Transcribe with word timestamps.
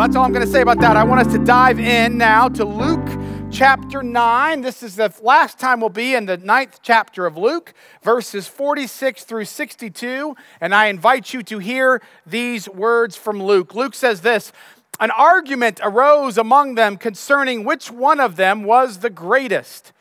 Well, 0.00 0.08
that's 0.08 0.16
all 0.16 0.24
I'm 0.24 0.32
going 0.32 0.46
to 0.46 0.50
say 0.50 0.62
about 0.62 0.80
that. 0.80 0.96
I 0.96 1.04
want 1.04 1.26
us 1.26 1.32
to 1.34 1.44
dive 1.44 1.78
in 1.78 2.16
now 2.16 2.48
to 2.48 2.64
Luke 2.64 3.06
chapter 3.50 4.02
9. 4.02 4.62
This 4.62 4.82
is 4.82 4.96
the 4.96 5.12
last 5.20 5.58
time 5.58 5.78
we'll 5.78 5.90
be 5.90 6.14
in 6.14 6.24
the 6.24 6.38
ninth 6.38 6.80
chapter 6.82 7.26
of 7.26 7.36
Luke, 7.36 7.74
verses 8.02 8.48
46 8.48 9.24
through 9.24 9.44
62. 9.44 10.34
And 10.58 10.74
I 10.74 10.86
invite 10.86 11.34
you 11.34 11.42
to 11.42 11.58
hear 11.58 12.00
these 12.24 12.66
words 12.66 13.18
from 13.18 13.42
Luke. 13.42 13.74
Luke 13.74 13.94
says 13.94 14.22
this 14.22 14.52
An 15.00 15.10
argument 15.10 15.80
arose 15.82 16.38
among 16.38 16.76
them 16.76 16.96
concerning 16.96 17.64
which 17.64 17.90
one 17.90 18.20
of 18.20 18.36
them 18.36 18.64
was 18.64 19.00
the 19.00 19.10
greatest. 19.10 19.92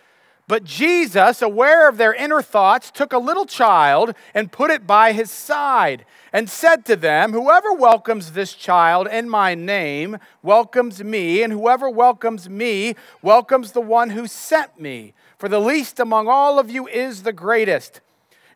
But 0.47 0.63
Jesus, 0.63 1.41
aware 1.41 1.89
of 1.89 1.97
their 1.97 2.13
inner 2.13 2.41
thoughts, 2.41 2.89
took 2.89 3.11
a 3.11 3.19
little 3.19 3.45
child 3.45 4.15
and 4.33 4.49
put 4.49 4.71
it 4.71 4.87
by 4.87 5.11
his 5.11 5.29
side 5.29 6.05
and 6.31 6.49
said 6.49 6.85
to 6.85 6.95
them, 6.95 7.33
Whoever 7.33 7.73
welcomes 7.73 8.31
this 8.31 8.53
child 8.53 9.07
in 9.07 9.29
my 9.29 9.55
name 9.55 10.17
welcomes 10.41 11.03
me, 11.03 11.43
and 11.43 11.51
whoever 11.51 11.89
welcomes 11.89 12.49
me 12.49 12.95
welcomes 13.21 13.71
the 13.71 13.81
one 13.81 14.11
who 14.11 14.27
sent 14.27 14.79
me. 14.79 15.13
For 15.37 15.49
the 15.49 15.59
least 15.59 15.99
among 15.99 16.27
all 16.27 16.59
of 16.59 16.69
you 16.69 16.87
is 16.87 17.23
the 17.23 17.33
greatest. 17.33 18.01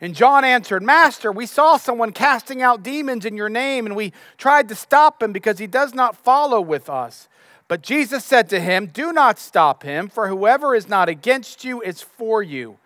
And 0.02 0.14
John 0.14 0.44
answered, 0.44 0.84
Master, 0.84 1.32
we 1.32 1.46
saw 1.46 1.78
someone 1.78 2.12
casting 2.12 2.62
out 2.62 2.84
demons 2.84 3.26
in 3.26 3.38
your 3.38 3.50
name, 3.50 3.86
and 3.86 3.96
we 3.96 4.12
tried 4.38 4.68
to 4.70 4.76
stop 4.76 5.24
him 5.24 5.32
because 5.32 5.60
he 5.60 5.68
does 5.68 5.94
not 5.94 6.18
follow 6.18 6.60
with 6.60 6.90
us. 6.90 7.30
But 7.70 7.82
Jesus 7.82 8.26
said 8.26 8.50
to 8.50 8.60
him, 8.60 8.88
Do 8.88 9.14
not 9.14 9.40
stop 9.40 9.84
him, 9.84 10.10
for 10.10 10.28
whoever 10.28 10.76
is 10.76 10.90
not 10.90 11.08
against 11.08 11.64
you 11.64 11.82
is 11.82 12.02
for 12.02 12.44
you. 12.44 12.78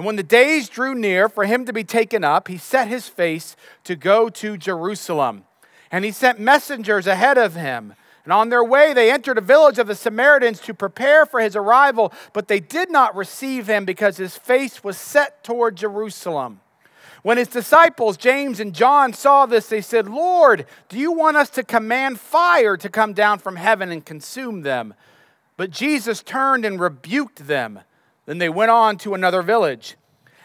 And 0.00 0.06
when 0.06 0.16
the 0.16 0.22
days 0.22 0.70
drew 0.70 0.94
near 0.94 1.28
for 1.28 1.44
him 1.44 1.66
to 1.66 1.74
be 1.74 1.84
taken 1.84 2.24
up, 2.24 2.48
he 2.48 2.56
set 2.56 2.88
his 2.88 3.06
face 3.06 3.54
to 3.84 3.94
go 3.94 4.30
to 4.30 4.56
Jerusalem. 4.56 5.44
And 5.90 6.06
he 6.06 6.10
sent 6.10 6.40
messengers 6.40 7.06
ahead 7.06 7.36
of 7.36 7.54
him. 7.54 7.92
And 8.24 8.32
on 8.32 8.48
their 8.48 8.64
way, 8.64 8.94
they 8.94 9.12
entered 9.12 9.36
a 9.36 9.42
village 9.42 9.78
of 9.78 9.88
the 9.88 9.94
Samaritans 9.94 10.60
to 10.60 10.72
prepare 10.72 11.26
for 11.26 11.38
his 11.38 11.54
arrival, 11.54 12.14
but 12.32 12.48
they 12.48 12.60
did 12.60 12.90
not 12.90 13.14
receive 13.14 13.66
him 13.66 13.84
because 13.84 14.16
his 14.16 14.38
face 14.38 14.82
was 14.82 14.96
set 14.96 15.44
toward 15.44 15.76
Jerusalem. 15.76 16.62
When 17.22 17.36
his 17.36 17.48
disciples, 17.48 18.16
James 18.16 18.58
and 18.58 18.74
John, 18.74 19.12
saw 19.12 19.44
this, 19.44 19.68
they 19.68 19.82
said, 19.82 20.08
Lord, 20.08 20.64
do 20.88 20.98
you 20.98 21.12
want 21.12 21.36
us 21.36 21.50
to 21.50 21.62
command 21.62 22.18
fire 22.18 22.78
to 22.78 22.88
come 22.88 23.12
down 23.12 23.38
from 23.38 23.56
heaven 23.56 23.92
and 23.92 24.02
consume 24.02 24.62
them? 24.62 24.94
But 25.58 25.70
Jesus 25.70 26.22
turned 26.22 26.64
and 26.64 26.80
rebuked 26.80 27.46
them. 27.46 27.80
Then 28.30 28.38
they 28.38 28.48
went 28.48 28.70
on 28.70 28.96
to 28.98 29.14
another 29.14 29.42
village. 29.42 29.96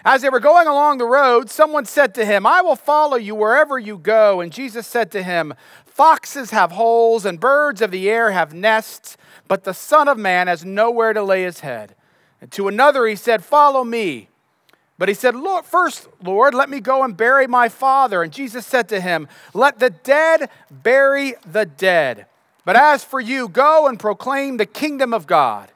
As 0.04 0.24
they 0.24 0.30
were 0.32 0.40
going 0.40 0.66
along 0.66 0.98
the 0.98 1.06
road, 1.06 1.52
someone 1.52 1.86
said 1.86 2.16
to 2.16 2.26
him, 2.26 2.44
I 2.44 2.64
will 2.64 2.76
follow 2.76 3.16
you 3.16 3.36
wherever 3.36 3.78
you 3.78 4.00
go. 4.00 4.42
And 4.42 4.52
Jesus 4.52 4.88
said 4.88 5.12
to 5.12 5.22
him, 5.22 5.54
Foxes 5.86 6.50
have 6.50 6.72
holes 6.72 7.26
and 7.26 7.40
birds 7.40 7.84
of 7.84 7.92
the 7.92 8.10
air 8.10 8.32
have 8.32 8.56
nests, 8.56 9.18
but 9.48 9.66
the 9.66 9.74
Son 9.76 10.08
of 10.08 10.18
Man 10.18 10.48
has 10.48 10.66
nowhere 10.66 11.14
to 11.14 11.22
lay 11.22 11.44
his 11.44 11.60
head. 11.60 11.94
And 12.42 12.52
to 12.54 12.68
another 12.68 13.06
he 13.06 13.16
said, 13.16 13.46
Follow 13.46 13.84
me. 13.84 14.30
But 14.98 15.08
he 15.08 15.14
said, 15.14 15.36
Lord, 15.36 15.64
First, 15.64 16.08
Lord, 16.24 16.56
let 16.56 16.72
me 16.72 16.80
go 16.80 17.04
and 17.04 17.16
bury 17.16 17.46
my 17.46 17.70
father. 17.70 18.24
And 18.24 18.34
Jesus 18.34 18.66
said 18.66 18.90
to 18.90 19.00
him, 19.00 19.28
Let 19.54 19.78
the 19.78 19.92
dead 19.92 20.50
bury 20.72 21.36
the 21.46 21.68
dead. 21.68 22.26
But 22.66 22.78
as 22.78 23.04
for 23.04 23.20
you, 23.20 23.48
go 23.48 23.88
and 23.88 24.00
proclaim 24.00 24.58
the 24.58 24.66
kingdom 24.66 25.14
of 25.14 25.28
God. 25.28 25.70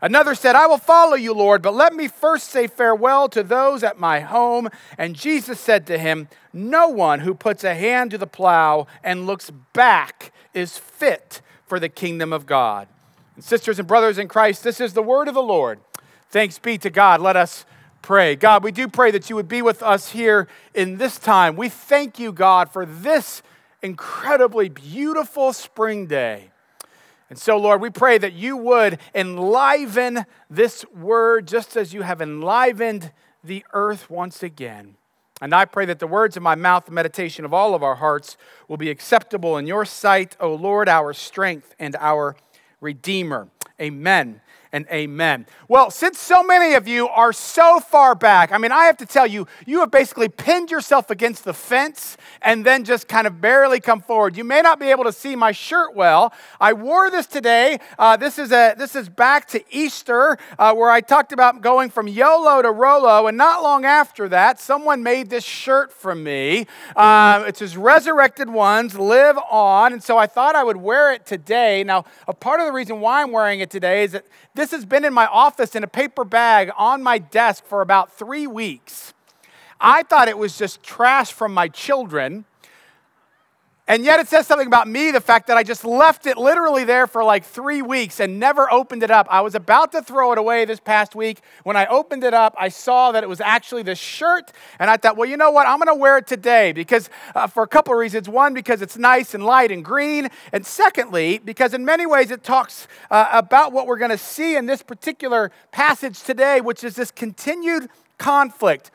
Another 0.00 0.34
said, 0.34 0.54
I 0.54 0.66
will 0.66 0.78
follow 0.78 1.14
you, 1.14 1.34
Lord, 1.34 1.60
but 1.60 1.74
let 1.74 1.92
me 1.92 2.06
first 2.06 2.50
say 2.50 2.68
farewell 2.68 3.28
to 3.30 3.42
those 3.42 3.82
at 3.82 3.98
my 3.98 4.20
home. 4.20 4.68
And 4.96 5.16
Jesus 5.16 5.58
said 5.58 5.86
to 5.86 5.98
him, 5.98 6.28
No 6.52 6.88
one 6.88 7.20
who 7.20 7.34
puts 7.34 7.64
a 7.64 7.74
hand 7.74 8.12
to 8.12 8.18
the 8.18 8.26
plow 8.26 8.86
and 9.02 9.26
looks 9.26 9.50
back 9.72 10.32
is 10.54 10.78
fit 10.78 11.40
for 11.66 11.80
the 11.80 11.88
kingdom 11.88 12.32
of 12.32 12.46
God. 12.46 12.86
And 13.34 13.42
sisters 13.44 13.78
and 13.78 13.88
brothers 13.88 14.18
in 14.18 14.28
Christ, 14.28 14.62
this 14.62 14.80
is 14.80 14.94
the 14.94 15.02
word 15.02 15.26
of 15.26 15.34
the 15.34 15.42
Lord. 15.42 15.80
Thanks 16.30 16.58
be 16.58 16.78
to 16.78 16.90
God. 16.90 17.20
Let 17.20 17.36
us 17.36 17.64
pray. 18.02 18.36
God, 18.36 18.62
we 18.62 18.70
do 18.70 18.86
pray 18.86 19.10
that 19.10 19.28
you 19.28 19.36
would 19.36 19.48
be 19.48 19.62
with 19.62 19.82
us 19.82 20.10
here 20.10 20.46
in 20.74 20.98
this 20.98 21.18
time. 21.18 21.56
We 21.56 21.68
thank 21.68 22.18
you, 22.18 22.32
God, 22.32 22.70
for 22.70 22.86
this 22.86 23.42
incredibly 23.82 24.68
beautiful 24.68 25.52
spring 25.52 26.06
day. 26.06 26.50
And 27.30 27.38
so, 27.38 27.56
Lord, 27.58 27.80
we 27.80 27.90
pray 27.90 28.18
that 28.18 28.32
you 28.32 28.56
would 28.56 28.98
enliven 29.14 30.24
this 30.48 30.84
word 30.94 31.46
just 31.46 31.76
as 31.76 31.92
you 31.92 32.02
have 32.02 32.22
enlivened 32.22 33.12
the 33.44 33.64
earth 33.72 34.08
once 34.08 34.42
again. 34.42 34.96
And 35.40 35.54
I 35.54 35.66
pray 35.66 35.84
that 35.86 35.98
the 35.98 36.06
words 36.06 36.36
of 36.36 36.42
my 36.42 36.54
mouth, 36.54 36.86
the 36.86 36.92
meditation 36.92 37.44
of 37.44 37.54
all 37.54 37.74
of 37.74 37.82
our 37.82 37.96
hearts, 37.96 38.36
will 38.66 38.76
be 38.76 38.90
acceptable 38.90 39.56
in 39.56 39.66
your 39.66 39.84
sight, 39.84 40.36
O 40.40 40.54
Lord, 40.54 40.88
our 40.88 41.12
strength 41.12 41.74
and 41.78 41.94
our 41.96 42.34
Redeemer. 42.80 43.48
Amen 43.80 44.40
and 44.72 44.86
amen. 44.90 45.46
Well, 45.68 45.90
since 45.90 46.18
so 46.18 46.42
many 46.42 46.74
of 46.74 46.86
you 46.86 47.08
are 47.08 47.32
so 47.32 47.80
far 47.80 48.14
back, 48.14 48.52
I 48.52 48.58
mean, 48.58 48.72
I 48.72 48.84
have 48.84 48.96
to 48.98 49.06
tell 49.06 49.26
you, 49.26 49.46
you 49.66 49.80
have 49.80 49.90
basically 49.90 50.28
pinned 50.28 50.70
yourself 50.70 51.10
against 51.10 51.44
the 51.44 51.54
fence 51.54 52.16
and 52.42 52.64
then 52.64 52.84
just 52.84 53.08
kind 53.08 53.26
of 53.26 53.40
barely 53.40 53.80
come 53.80 54.00
forward. 54.00 54.36
You 54.36 54.44
may 54.44 54.60
not 54.60 54.78
be 54.78 54.86
able 54.90 55.04
to 55.04 55.12
see 55.12 55.36
my 55.36 55.52
shirt 55.52 55.94
well. 55.94 56.32
I 56.60 56.72
wore 56.72 57.10
this 57.10 57.26
today. 57.26 57.78
Uh, 57.98 58.16
this 58.16 58.38
is 58.38 58.52
a 58.52 58.74
this 58.76 58.94
is 58.94 59.08
back 59.08 59.48
to 59.48 59.62
Easter, 59.70 60.38
uh, 60.58 60.74
where 60.74 60.90
I 60.90 61.00
talked 61.00 61.32
about 61.32 61.60
going 61.60 61.90
from 61.90 62.08
YOLO 62.08 62.62
to 62.62 62.70
Rolo, 62.70 63.26
and 63.26 63.36
not 63.36 63.62
long 63.62 63.84
after 63.84 64.28
that, 64.28 64.60
someone 64.60 65.02
made 65.02 65.30
this 65.30 65.44
shirt 65.44 65.92
from 65.92 66.22
me. 66.22 66.66
Uh, 66.94 67.44
it 67.46 67.56
says 67.56 67.76
"Resurrected 67.76 68.50
Ones 68.50 68.98
Live 68.98 69.38
On," 69.50 69.92
and 69.92 70.02
so 70.02 70.18
I 70.18 70.26
thought 70.26 70.54
I 70.54 70.64
would 70.64 70.76
wear 70.76 71.12
it 71.12 71.26
today. 71.26 71.84
Now, 71.84 72.04
a 72.26 72.34
part 72.34 72.60
of 72.60 72.66
the 72.66 72.72
reason 72.72 73.00
why 73.00 73.22
I'm 73.22 73.32
wearing 73.32 73.60
it 73.60 73.70
today 73.70 74.04
is 74.04 74.12
that 74.12 74.26
this 74.58 74.72
has 74.72 74.84
been 74.84 75.04
in 75.04 75.14
my 75.14 75.26
office 75.26 75.76
in 75.76 75.84
a 75.84 75.88
paper 75.88 76.24
bag 76.24 76.70
on 76.76 77.00
my 77.00 77.18
desk 77.18 77.64
for 77.64 77.80
about 77.80 78.12
three 78.12 78.46
weeks. 78.46 79.14
I 79.80 80.02
thought 80.02 80.26
it 80.26 80.36
was 80.36 80.58
just 80.58 80.82
trash 80.82 81.32
from 81.32 81.54
my 81.54 81.68
children. 81.68 82.44
And 83.88 84.04
yet 84.04 84.20
it 84.20 84.28
says 84.28 84.46
something 84.46 84.66
about 84.66 84.86
me, 84.86 85.10
the 85.10 85.20
fact 85.20 85.46
that 85.46 85.56
I 85.56 85.62
just 85.62 85.82
left 85.82 86.26
it 86.26 86.36
literally 86.36 86.84
there 86.84 87.06
for 87.06 87.24
like 87.24 87.42
three 87.42 87.80
weeks 87.80 88.20
and 88.20 88.38
never 88.38 88.70
opened 88.70 89.02
it 89.02 89.10
up. 89.10 89.26
I 89.30 89.40
was 89.40 89.54
about 89.54 89.92
to 89.92 90.02
throw 90.02 90.30
it 90.32 90.36
away 90.36 90.66
this 90.66 90.78
past 90.78 91.14
week. 91.14 91.40
When 91.64 91.74
I 91.74 91.86
opened 91.86 92.22
it 92.22 92.34
up, 92.34 92.54
I 92.58 92.68
saw 92.68 93.12
that 93.12 93.24
it 93.24 93.30
was 93.30 93.40
actually 93.40 93.82
this 93.82 93.98
shirt. 93.98 94.52
And 94.78 94.90
I 94.90 94.98
thought, 94.98 95.16
well, 95.16 95.26
you 95.26 95.38
know 95.38 95.50
what? 95.50 95.66
I'm 95.66 95.78
going 95.78 95.88
to 95.88 95.94
wear 95.94 96.18
it 96.18 96.26
today 96.26 96.72
because 96.72 97.08
uh, 97.34 97.46
for 97.46 97.62
a 97.62 97.66
couple 97.66 97.94
of 97.94 97.98
reasons. 97.98 98.28
One, 98.28 98.52
because 98.52 98.82
it's 98.82 98.98
nice 98.98 99.32
and 99.32 99.42
light 99.42 99.72
and 99.72 99.82
green. 99.82 100.28
And 100.52 100.66
secondly, 100.66 101.38
because 101.38 101.72
in 101.72 101.86
many 101.86 102.04
ways 102.04 102.30
it 102.30 102.44
talks 102.44 102.88
uh, 103.10 103.30
about 103.32 103.72
what 103.72 103.86
we're 103.86 103.96
going 103.96 104.10
to 104.10 104.18
see 104.18 104.54
in 104.54 104.66
this 104.66 104.82
particular 104.82 105.50
passage 105.72 106.22
today, 106.22 106.60
which 106.60 106.84
is 106.84 106.94
this 106.94 107.10
continued 107.10 107.88
conflict 108.18 108.90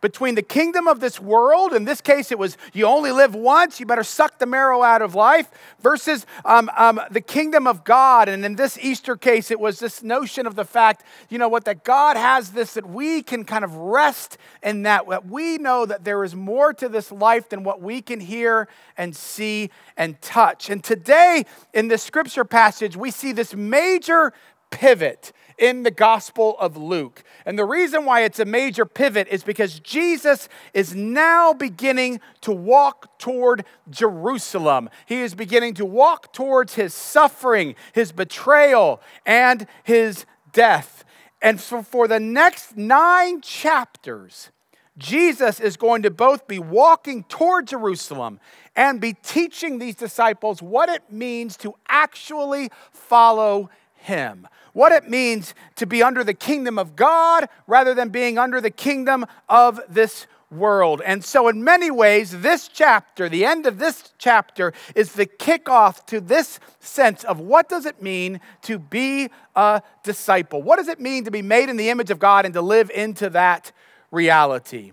between 0.00 0.34
the 0.34 0.42
kingdom 0.42 0.86
of 0.86 1.00
this 1.00 1.20
world, 1.20 1.72
in 1.72 1.84
this 1.84 2.00
case 2.00 2.30
it 2.30 2.38
was 2.38 2.56
you 2.72 2.86
only 2.86 3.12
live 3.12 3.34
once, 3.34 3.80
you 3.80 3.86
better 3.86 4.04
suck 4.04 4.38
the 4.38 4.46
marrow 4.46 4.82
out 4.82 5.02
of 5.02 5.14
life, 5.14 5.50
versus 5.80 6.26
um, 6.44 6.70
um, 6.76 7.00
the 7.10 7.20
kingdom 7.20 7.66
of 7.66 7.84
God. 7.84 8.28
And 8.28 8.44
in 8.44 8.56
this 8.56 8.78
Easter 8.78 9.16
case, 9.16 9.50
it 9.50 9.60
was 9.60 9.78
this 9.78 10.02
notion 10.02 10.46
of 10.46 10.54
the 10.54 10.64
fact, 10.64 11.04
you 11.28 11.38
know 11.38 11.48
what, 11.48 11.64
that 11.64 11.84
God 11.84 12.16
has 12.16 12.50
this, 12.50 12.74
that 12.74 12.88
we 12.88 13.22
can 13.22 13.44
kind 13.44 13.64
of 13.64 13.74
rest 13.74 14.38
in 14.62 14.82
that, 14.82 15.08
that 15.08 15.26
we 15.26 15.58
know 15.58 15.86
that 15.86 16.04
there 16.04 16.24
is 16.24 16.34
more 16.34 16.72
to 16.74 16.88
this 16.88 17.10
life 17.12 17.48
than 17.48 17.62
what 17.64 17.80
we 17.80 18.02
can 18.02 18.20
hear 18.20 18.68
and 18.96 19.14
see 19.14 19.70
and 19.96 20.20
touch. 20.20 20.70
And 20.70 20.82
today, 20.82 21.44
in 21.74 21.88
this 21.88 22.02
scripture 22.02 22.44
passage, 22.44 22.96
we 22.96 23.10
see 23.10 23.32
this 23.32 23.54
major 23.54 24.32
pivot 24.70 25.32
in 25.58 25.82
the 25.82 25.90
Gospel 25.90 26.56
of 26.58 26.76
Luke. 26.76 27.22
And 27.44 27.58
the 27.58 27.64
reason 27.64 28.04
why 28.04 28.22
it's 28.22 28.38
a 28.38 28.44
major 28.44 28.86
pivot 28.86 29.26
is 29.28 29.42
because 29.42 29.80
Jesus 29.80 30.48
is 30.72 30.94
now 30.94 31.52
beginning 31.52 32.20
to 32.42 32.52
walk 32.52 33.18
toward 33.18 33.64
Jerusalem. 33.90 34.88
He 35.06 35.20
is 35.20 35.34
beginning 35.34 35.74
to 35.74 35.84
walk 35.84 36.32
towards 36.32 36.74
his 36.74 36.94
suffering, 36.94 37.74
his 37.92 38.12
betrayal, 38.12 39.00
and 39.26 39.66
his 39.82 40.24
death. 40.52 41.04
And 41.42 41.60
so 41.60 41.82
for 41.82 42.08
the 42.08 42.20
next 42.20 42.76
nine 42.76 43.40
chapters, 43.40 44.50
Jesus 44.96 45.60
is 45.60 45.76
going 45.76 46.02
to 46.02 46.10
both 46.10 46.48
be 46.48 46.58
walking 46.58 47.24
toward 47.24 47.68
Jerusalem 47.68 48.40
and 48.74 49.00
be 49.00 49.12
teaching 49.12 49.78
these 49.78 49.94
disciples 49.94 50.60
what 50.60 50.88
it 50.88 51.02
means 51.10 51.56
to 51.58 51.74
actually 51.88 52.70
follow 52.92 53.70
him 53.94 54.48
what 54.78 54.92
it 54.92 55.08
means 55.10 55.54
to 55.74 55.86
be 55.86 56.04
under 56.04 56.22
the 56.22 56.32
kingdom 56.32 56.78
of 56.78 56.94
God 56.94 57.48
rather 57.66 57.94
than 57.94 58.10
being 58.10 58.38
under 58.38 58.60
the 58.60 58.70
kingdom 58.70 59.26
of 59.48 59.80
this 59.88 60.28
world. 60.52 61.02
And 61.04 61.24
so, 61.24 61.48
in 61.48 61.64
many 61.64 61.90
ways, 61.90 62.42
this 62.42 62.68
chapter, 62.68 63.28
the 63.28 63.44
end 63.44 63.66
of 63.66 63.80
this 63.80 64.12
chapter, 64.18 64.72
is 64.94 65.14
the 65.14 65.26
kickoff 65.26 66.06
to 66.06 66.20
this 66.20 66.60
sense 66.78 67.24
of 67.24 67.40
what 67.40 67.68
does 67.68 67.86
it 67.86 68.00
mean 68.00 68.40
to 68.62 68.78
be 68.78 69.30
a 69.56 69.82
disciple? 70.04 70.62
What 70.62 70.76
does 70.76 70.86
it 70.86 71.00
mean 71.00 71.24
to 71.24 71.32
be 71.32 71.42
made 71.42 71.68
in 71.68 71.76
the 71.76 71.90
image 71.90 72.12
of 72.12 72.20
God 72.20 72.44
and 72.44 72.54
to 72.54 72.62
live 72.62 72.88
into 72.90 73.30
that 73.30 73.72
reality? 74.12 74.92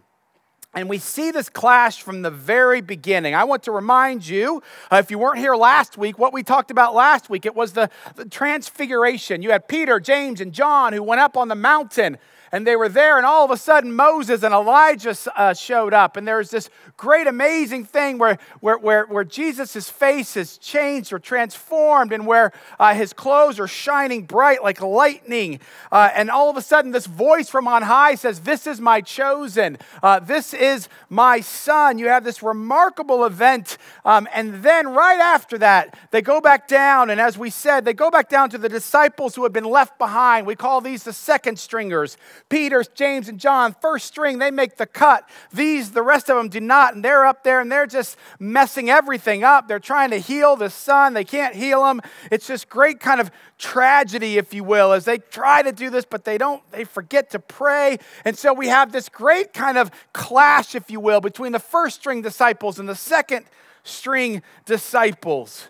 And 0.75 0.89
we 0.89 0.97
see 0.97 1.31
this 1.31 1.47
clash 1.47 2.03
from 2.03 2.21
the 2.21 2.29
very 2.29 2.81
beginning. 2.81 3.33
I 3.33 3.45
want 3.45 3.63
to 3.63 3.71
remind 3.71 4.27
you, 4.27 4.61
uh, 4.91 4.97
if 4.97 5.09
you 5.09 5.17
weren't 5.17 5.39
here 5.39 5.55
last 5.55 5.97
week, 5.97 6.19
what 6.19 6.33
we 6.33 6.43
talked 6.43 6.69
about 6.69 6.93
last 6.93 7.29
week. 7.29 7.45
It 7.45 7.55
was 7.55 7.71
the, 7.71 7.89
the 8.15 8.25
transfiguration. 8.25 9.41
You 9.41 9.51
had 9.51 9.69
Peter, 9.69 10.01
James, 10.01 10.41
and 10.41 10.51
John 10.51 10.91
who 10.91 11.01
went 11.01 11.21
up 11.21 11.37
on 11.37 11.47
the 11.47 11.55
mountain 11.55 12.17
and 12.55 12.65
they 12.65 12.77
were 12.77 12.87
there, 12.87 13.17
and 13.17 13.25
all 13.25 13.43
of 13.43 13.51
a 13.51 13.57
sudden 13.57 13.93
Moses 13.93 14.41
and 14.41 14.53
Elijah 14.53 15.13
uh, 15.35 15.53
showed 15.53 15.93
up, 15.93 16.15
and 16.15 16.25
there's 16.25 16.51
this 16.51 16.69
great, 16.95 17.27
amazing 17.27 17.83
thing 17.83 18.17
where, 18.17 18.37
where, 18.61 18.77
where, 18.77 19.05
where 19.07 19.25
Jesus' 19.25 19.89
face 19.89 20.37
is 20.37 20.57
changed 20.57 21.11
or 21.11 21.19
transformed, 21.19 22.13
and 22.13 22.25
where 22.25 22.53
uh, 22.79 22.93
his 22.93 23.11
clothes 23.11 23.59
are 23.59 23.67
shining 23.67 24.23
bright 24.23 24.63
like 24.63 24.79
lightning. 24.79 25.59
Uh, 25.91 26.09
and 26.15 26.31
all 26.31 26.49
of 26.49 26.55
a 26.55 26.61
sudden, 26.61 26.91
this 26.91 27.07
voice 27.07 27.49
from 27.49 27.67
on 27.67 27.81
high 27.81 28.15
says, 28.15 28.39
This 28.39 28.67
is 28.67 28.79
my 28.79 29.01
chosen, 29.01 29.77
uh, 30.01 30.21
this 30.21 30.53
is 30.53 30.87
my 31.09 31.41
son. 31.41 31.97
You 31.99 32.07
have 32.07 32.23
this 32.23 32.41
remarkable 32.41 33.25
event, 33.25 33.77
um, 34.05 34.29
and 34.33 34.63
then 34.63 34.87
right 34.87 35.19
after 35.19 35.57
that, 35.57 35.99
they 36.11 36.21
go 36.21 36.39
back 36.39 36.69
down, 36.69 37.09
and 37.09 37.19
as 37.19 37.37
we 37.37 37.49
said, 37.49 37.83
they 37.83 37.93
go 37.93 38.09
back 38.09 38.29
down 38.29 38.49
to 38.51 38.57
the 38.57 38.69
disciples 38.69 39.35
who 39.35 39.43
have 39.43 39.51
been 39.51 39.65
left 39.65 39.97
behind. 39.97 40.47
We 40.47 40.55
call 40.55 40.79
these 40.79 41.03
the 41.03 41.11
second 41.11 41.59
stringers. 41.59 42.15
Peter, 42.47 42.83
James, 42.93 43.27
and 43.27 43.39
John, 43.39 43.75
first 43.81 44.05
string, 44.05 44.37
they 44.37 44.51
make 44.51 44.77
the 44.77 44.85
cut. 44.85 45.27
These, 45.51 45.91
the 45.91 46.03
rest 46.03 46.29
of 46.29 46.37
them 46.37 46.47
do 46.47 46.59
not. 46.59 46.93
And 46.93 47.03
they're 47.03 47.25
up 47.25 47.43
there 47.43 47.59
and 47.59 47.71
they're 47.71 47.87
just 47.87 48.17
messing 48.39 48.89
everything 48.89 49.43
up. 49.43 49.67
They're 49.67 49.79
trying 49.79 50.11
to 50.11 50.19
heal 50.19 50.55
the 50.55 50.69
son. 50.69 51.15
They 51.15 51.23
can't 51.23 51.55
heal 51.55 51.89
him. 51.89 52.01
It's 52.31 52.45
this 52.45 52.63
great 52.63 52.99
kind 52.99 53.19
of 53.19 53.31
tragedy, 53.57 54.37
if 54.37 54.53
you 54.53 54.63
will, 54.63 54.91
as 54.91 55.05
they 55.05 55.17
try 55.17 55.63
to 55.63 55.71
do 55.71 55.89
this, 55.89 56.05
but 56.05 56.23
they 56.23 56.37
don't, 56.37 56.61
they 56.71 56.83
forget 56.83 57.31
to 57.31 57.39
pray. 57.39 57.97
And 58.23 58.37
so 58.37 58.53
we 58.53 58.67
have 58.67 58.91
this 58.91 59.09
great 59.09 59.51
kind 59.51 59.79
of 59.79 59.89
clash, 60.13 60.75
if 60.75 60.91
you 60.91 60.99
will, 60.99 61.21
between 61.21 61.51
the 61.51 61.59
first 61.59 61.95
string 61.95 62.21
disciples 62.21 62.77
and 62.77 62.87
the 62.87 62.95
second 62.95 63.47
string 63.83 64.43
disciples. 64.65 65.69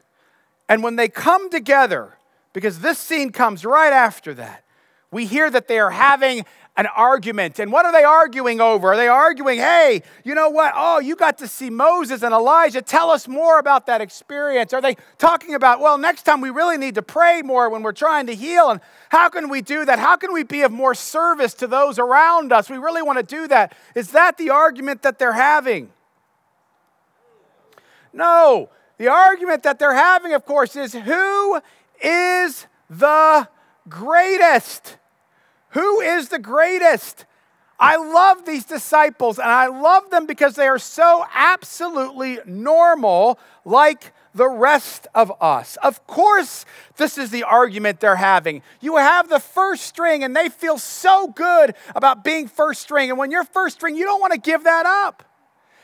And 0.68 0.84
when 0.84 0.98
they 0.98 1.08
come 1.08 1.50
together, 1.50 2.18
because 2.52 2.80
this 2.80 2.98
scene 2.98 3.32
comes 3.32 3.64
right 3.64 3.94
after 3.94 4.34
that, 4.34 4.64
we 5.12 5.26
hear 5.26 5.50
that 5.50 5.68
they 5.68 5.80
are 5.80 5.92
having 5.92 6.46
an 6.78 6.88
argument. 6.88 7.60
And 7.60 7.72
what 7.72 7.86
are 7.86 7.92
they 7.92 8.04
arguing 8.04 8.60
over? 8.60 8.94
Are 8.94 8.98
they 8.98 9.08
arguing, 9.08 9.60
hey, 9.60 10.04
you 10.24 10.36
know 10.36 10.50
what? 10.50 10.74
Oh, 10.76 11.00
you 11.00 11.16
got 11.16 11.38
to 11.38 11.48
see 11.48 11.70
Moses 11.70 12.22
and 12.22 12.34
Elijah. 12.34 12.82
Tell 12.82 13.10
us 13.10 13.28
more 13.28 13.60
about 13.60 13.86
that 13.86 14.02
experience. 14.02 14.74
Are 14.74 14.82
they 14.82 14.98
talking 15.18 15.56
about, 15.56 15.80
well, 15.80 15.98
next 15.98 16.24
time 16.24 16.42
we 16.42 16.50
really 16.50 16.78
need 16.78 16.96
to 16.96 17.02
pray 17.02 17.42
more 17.42 17.70
when 17.70 17.82
we're 17.82 17.94
trying 17.94 18.28
to 18.28 18.36
heal? 18.36 18.70
And 18.70 18.82
how 19.10 19.30
can 19.30 19.48
we 19.48 19.62
do 19.62 19.86
that? 19.86 20.00
How 20.00 20.18
can 20.18 20.34
we 20.34 20.44
be 20.44 20.64
of 20.64 20.72
more 20.72 20.94
service 20.94 21.54
to 21.56 21.68
those 21.68 21.98
around 21.98 22.52
us? 22.52 22.70
We 22.70 22.78
really 22.78 23.02
want 23.02 23.20
to 23.20 23.36
do 23.36 23.48
that. 23.48 23.74
Is 23.96 24.12
that 24.12 24.38
the 24.38 24.50
argument 24.50 25.02
that 25.04 25.18
they're 25.18 25.34
having? 25.34 25.92
No. 28.12 28.70
The 28.98 29.08
argument 29.08 29.64
that 29.64 29.80
they're 29.80 29.96
having, 29.96 30.34
of 30.34 30.46
course, 30.46 30.76
is 30.76 30.94
who 30.94 31.62
is 32.02 32.68
the 32.90 33.48
greatest? 33.88 34.98
Who 35.76 36.00
is 36.00 36.30
the 36.30 36.40
greatest? 36.40 37.26
I 37.78 37.98
love 37.98 38.46
these 38.46 38.64
disciples 38.64 39.38
and 39.38 39.50
I 39.50 39.68
love 39.68 40.10
them 40.10 40.26
because 40.26 40.56
they 40.56 40.68
are 40.68 40.80
so 40.80 41.26
absolutely 41.34 42.40
normal, 42.46 43.38
like 43.66 44.14
the 44.34 44.48
rest 44.48 45.08
of 45.14 45.34
us. 45.42 45.78
Of 45.84 46.08
course, 46.08 46.66
this 46.96 47.18
is 47.18 47.30
the 47.30 47.44
argument 47.44 48.00
they're 48.00 48.16
having. 48.16 48.64
You 48.80 48.96
have 48.96 49.28
the 49.28 49.42
first 49.42 49.84
string 49.84 50.24
and 50.24 50.34
they 50.34 50.48
feel 50.48 50.78
so 50.78 51.28
good 51.28 51.76
about 51.94 52.24
being 52.24 52.48
first 52.48 52.82
string. 52.82 53.10
And 53.10 53.20
when 53.20 53.30
you're 53.30 53.44
first 53.44 53.76
string, 53.76 53.98
you 53.98 54.06
don't 54.06 54.22
want 54.22 54.32
to 54.32 54.40
give 54.40 54.64
that 54.64 54.86
up. 54.86 55.24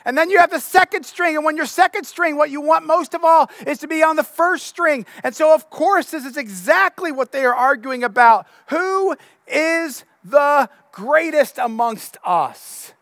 And 0.05 0.17
then 0.17 0.29
you 0.29 0.39
have 0.39 0.51
the 0.51 0.59
second 0.59 1.05
string. 1.05 1.35
And 1.35 1.45
when 1.45 1.57
you're 1.57 1.65
second 1.65 2.05
string, 2.05 2.35
what 2.37 2.49
you 2.49 2.61
want 2.61 2.85
most 2.85 3.13
of 3.13 3.23
all 3.23 3.49
is 3.67 3.79
to 3.79 3.87
be 3.87 4.03
on 4.03 4.15
the 4.15 4.23
first 4.23 4.67
string. 4.67 5.05
And 5.23 5.35
so, 5.35 5.53
of 5.53 5.69
course, 5.69 6.11
this 6.11 6.25
is 6.25 6.37
exactly 6.37 7.11
what 7.11 7.31
they 7.31 7.43
are 7.45 7.53
arguing 7.53 8.03
about. 8.03 8.47
Who 8.67 9.15
is 9.51 10.05
the 10.23 10.69
greatest 10.91 11.57
amongst 11.57 12.17
us? 12.23 12.93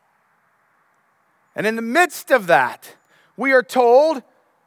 And 1.55 1.67
in 1.67 1.75
the 1.75 1.81
midst 1.81 2.31
of 2.31 2.47
that, 2.47 2.95
we 3.35 3.51
are 3.51 3.63
told 3.63 4.23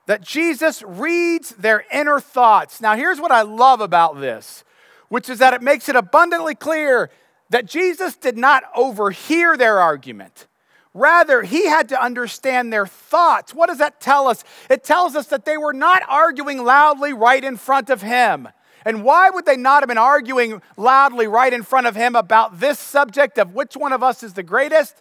that 0.06 0.20
Jesus 0.20 0.82
reads 0.82 1.50
their 1.50 1.84
inner 1.92 2.20
thoughts. 2.20 2.80
Now, 2.80 2.96
here's 2.96 3.20
what 3.20 3.30
I 3.30 3.42
love 3.42 3.80
about 3.80 4.20
this, 4.20 4.64
which 5.08 5.28
is 5.28 5.38
that 5.38 5.54
it 5.54 5.62
makes 5.62 5.88
it 5.88 5.96
abundantly 5.96 6.54
clear 6.54 7.10
that 7.50 7.66
Jesus 7.66 8.16
did 8.16 8.36
not 8.36 8.64
overhear 8.74 9.56
their 9.56 9.80
argument. 9.80 10.46
Rather, 10.94 11.42
he 11.42 11.66
had 11.66 11.88
to 11.90 12.02
understand 12.02 12.72
their 12.72 12.86
thoughts. 12.86 13.54
What 13.54 13.68
does 13.68 13.78
that 13.78 14.00
tell 14.00 14.28
us? 14.28 14.44
It 14.68 14.84
tells 14.84 15.16
us 15.16 15.26
that 15.28 15.44
they 15.44 15.56
were 15.56 15.72
not 15.72 16.02
arguing 16.08 16.64
loudly 16.64 17.12
right 17.12 17.42
in 17.42 17.56
front 17.56 17.88
of 17.88 18.02
him. 18.02 18.48
And 18.84 19.04
why 19.04 19.30
would 19.30 19.46
they 19.46 19.56
not 19.56 19.82
have 19.82 19.88
been 19.88 19.98
arguing 19.98 20.62
loudly 20.76 21.26
right 21.26 21.52
in 21.52 21.62
front 21.62 21.86
of 21.86 21.94
him 21.94 22.16
about 22.16 22.60
this 22.60 22.78
subject 22.78 23.38
of 23.38 23.54
which 23.54 23.74
one 23.76 23.92
of 23.92 24.02
us 24.02 24.22
is 24.22 24.34
the 24.34 24.42
greatest? 24.42 24.96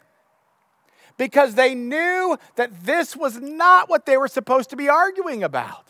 Because 1.18 1.56
they 1.56 1.76
knew 1.76 2.38
that 2.56 2.86
this 2.86 3.16
was 3.16 3.40
not 3.40 3.90
what 3.90 4.06
they 4.06 4.18
were 4.18 4.28
supposed 4.28 4.70
to 4.72 4.76
be 4.76 4.90
arguing 4.90 5.44
about. 5.44 5.86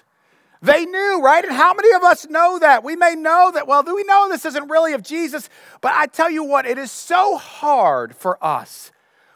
They 0.62 0.86
knew, 0.86 1.22
right? 1.24 1.44
And 1.44 1.54
how 1.54 1.74
many 1.74 1.92
of 1.94 2.04
us 2.04 2.28
know 2.30 2.60
that? 2.60 2.84
We 2.84 2.96
may 2.96 3.16
know 3.16 3.52
that, 3.54 3.68
well, 3.68 3.82
do 3.82 3.96
we 3.96 4.04
know 4.04 4.30
this 4.30 4.46
isn't 4.46 4.70
really 4.70 4.94
of 4.94 5.02
Jesus, 5.02 5.50
but 5.82 5.92
I 5.94 6.06
tell 6.06 6.30
you 6.30 6.44
what, 6.44 6.66
it 6.66 6.78
is 6.78 6.92
so 6.92 7.38
hard 7.38 8.16
for 8.16 8.38
us 8.44 8.92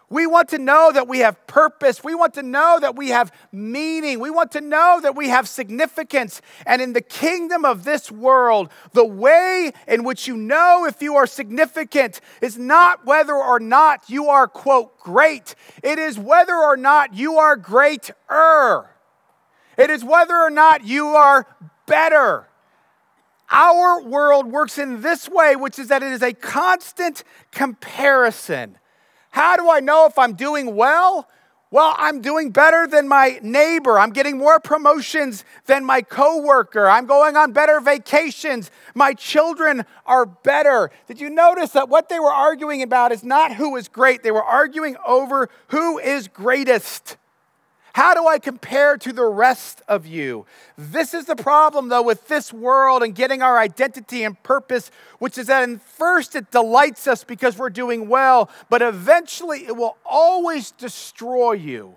we 0.10 0.28
want 0.28 0.50
to 0.50 0.60
know 0.60 0.92
that 0.94 1.08
we 1.08 1.20
have 1.20 1.48
purpose. 1.48 2.04
We 2.04 2.14
want 2.14 2.36
to 2.36 2.44
know 2.44 2.78
that 2.80 2.96
we 2.96 3.10
have 3.10 3.32
meaning. 3.52 4.20
We 4.20 4.30
want 4.30 4.52
to 4.52 4.62
know 4.62 5.00
that 5.02 5.16
we 5.16 5.30
have 5.30 5.50
significance. 5.50 6.42
And 6.66 6.82
in 6.82 6.94
the 6.94 7.02
kingdom 7.02 7.66
of 7.66 7.84
this 7.84 8.12
world, 8.12 8.70
the 8.94 9.06
way 9.06 9.72
in 9.88 10.04
which 10.04 10.28
you 10.28 10.38
know 10.38 10.86
if 10.86 11.02
you 11.02 11.16
are 11.16 11.26
significant 11.26 12.22
is 12.40 12.58
not 12.58 13.06
whether 13.06 13.34
or 13.34 13.60
not 13.60 14.08
you 14.08 14.28
are, 14.30 14.48
quote, 14.48 15.00
great. 15.00 15.56
It 15.82 15.98
is 15.98 16.20
whether 16.20 16.56
or 16.56 16.78
not 16.78 17.16
you 17.16 17.38
are 17.38 17.56
greater. 17.56 18.16
It 19.78 19.90
is 19.90 20.04
whether 20.04 20.36
or 20.36 20.52
not 20.52 20.86
you 20.86 21.08
are 21.08 21.48
better. 21.88 22.48
Our 23.50 24.02
world 24.02 24.48
works 24.48 24.78
in 24.78 25.02
this 25.02 25.30
way, 25.30 25.56
which 25.56 25.78
is 25.80 25.88
that 25.90 26.04
it 26.04 26.12
is 26.12 26.22
a 26.22 26.34
constant 26.34 27.24
comparison. 27.52 28.78
How 29.36 29.58
do 29.58 29.70
I 29.70 29.82
know 29.82 30.06
if 30.06 30.18
I'm 30.18 30.36
doing 30.36 30.78
well? 30.78 31.28
Well, 31.70 31.94
I'm 31.98 32.22
doing 32.22 32.52
better 32.52 32.88
than 32.88 33.10
my 33.10 33.38
neighbor. 33.44 34.00
I'm 34.00 34.12
getting 34.12 34.38
more 34.38 34.62
promotions 34.62 35.44
than 35.66 35.84
my 35.84 36.04
coworker. 36.04 36.88
I'm 36.88 37.06
going 37.06 37.36
on 37.36 37.52
better 37.52 37.82
vacations. 37.82 38.72
My 38.94 39.14
children 39.14 39.84
are 40.06 40.26
better. 40.26 40.90
Did 41.10 41.20
you 41.20 41.30
notice 41.30 41.72
that 41.72 41.90
what 41.90 42.08
they 42.08 42.18
were 42.18 42.32
arguing 42.32 42.82
about 42.82 43.12
is 43.12 43.26
not 43.26 43.54
who 43.54 43.76
is 43.76 43.90
great? 43.90 44.24
They 44.24 44.32
were 44.32 44.42
arguing 44.42 44.96
over 45.06 45.50
who 45.68 46.00
is 46.00 46.30
greatest. 46.30 47.18
How 47.96 48.14
do 48.14 48.28
I 48.28 48.40
compare 48.40 48.98
to 48.98 49.14
the 49.14 49.24
rest 49.24 49.82
of 49.88 50.06
you? 50.06 50.46
This 50.78 51.14
is 51.14 51.28
the 51.28 51.36
problem, 51.38 51.88
though, 51.88 52.02
with 52.02 52.28
this 52.28 52.52
world 52.52 53.04
and 53.04 53.16
getting 53.16 53.42
our 53.42 53.58
identity 53.58 54.26
and 54.26 54.44
purpose, 54.44 54.92
which 55.20 55.38
is 55.38 55.48
that 55.48 55.64
in 55.64 55.80
first 55.80 56.36
it 56.36 56.52
delights 56.52 57.08
us 57.08 57.24
because 57.24 57.58
we're 57.58 57.70
doing 57.70 58.10
well, 58.10 58.50
but 58.70 58.82
eventually 58.82 59.66
it 59.66 59.78
will 59.78 59.96
always 60.04 60.72
destroy 60.72 61.54
you. 61.54 61.96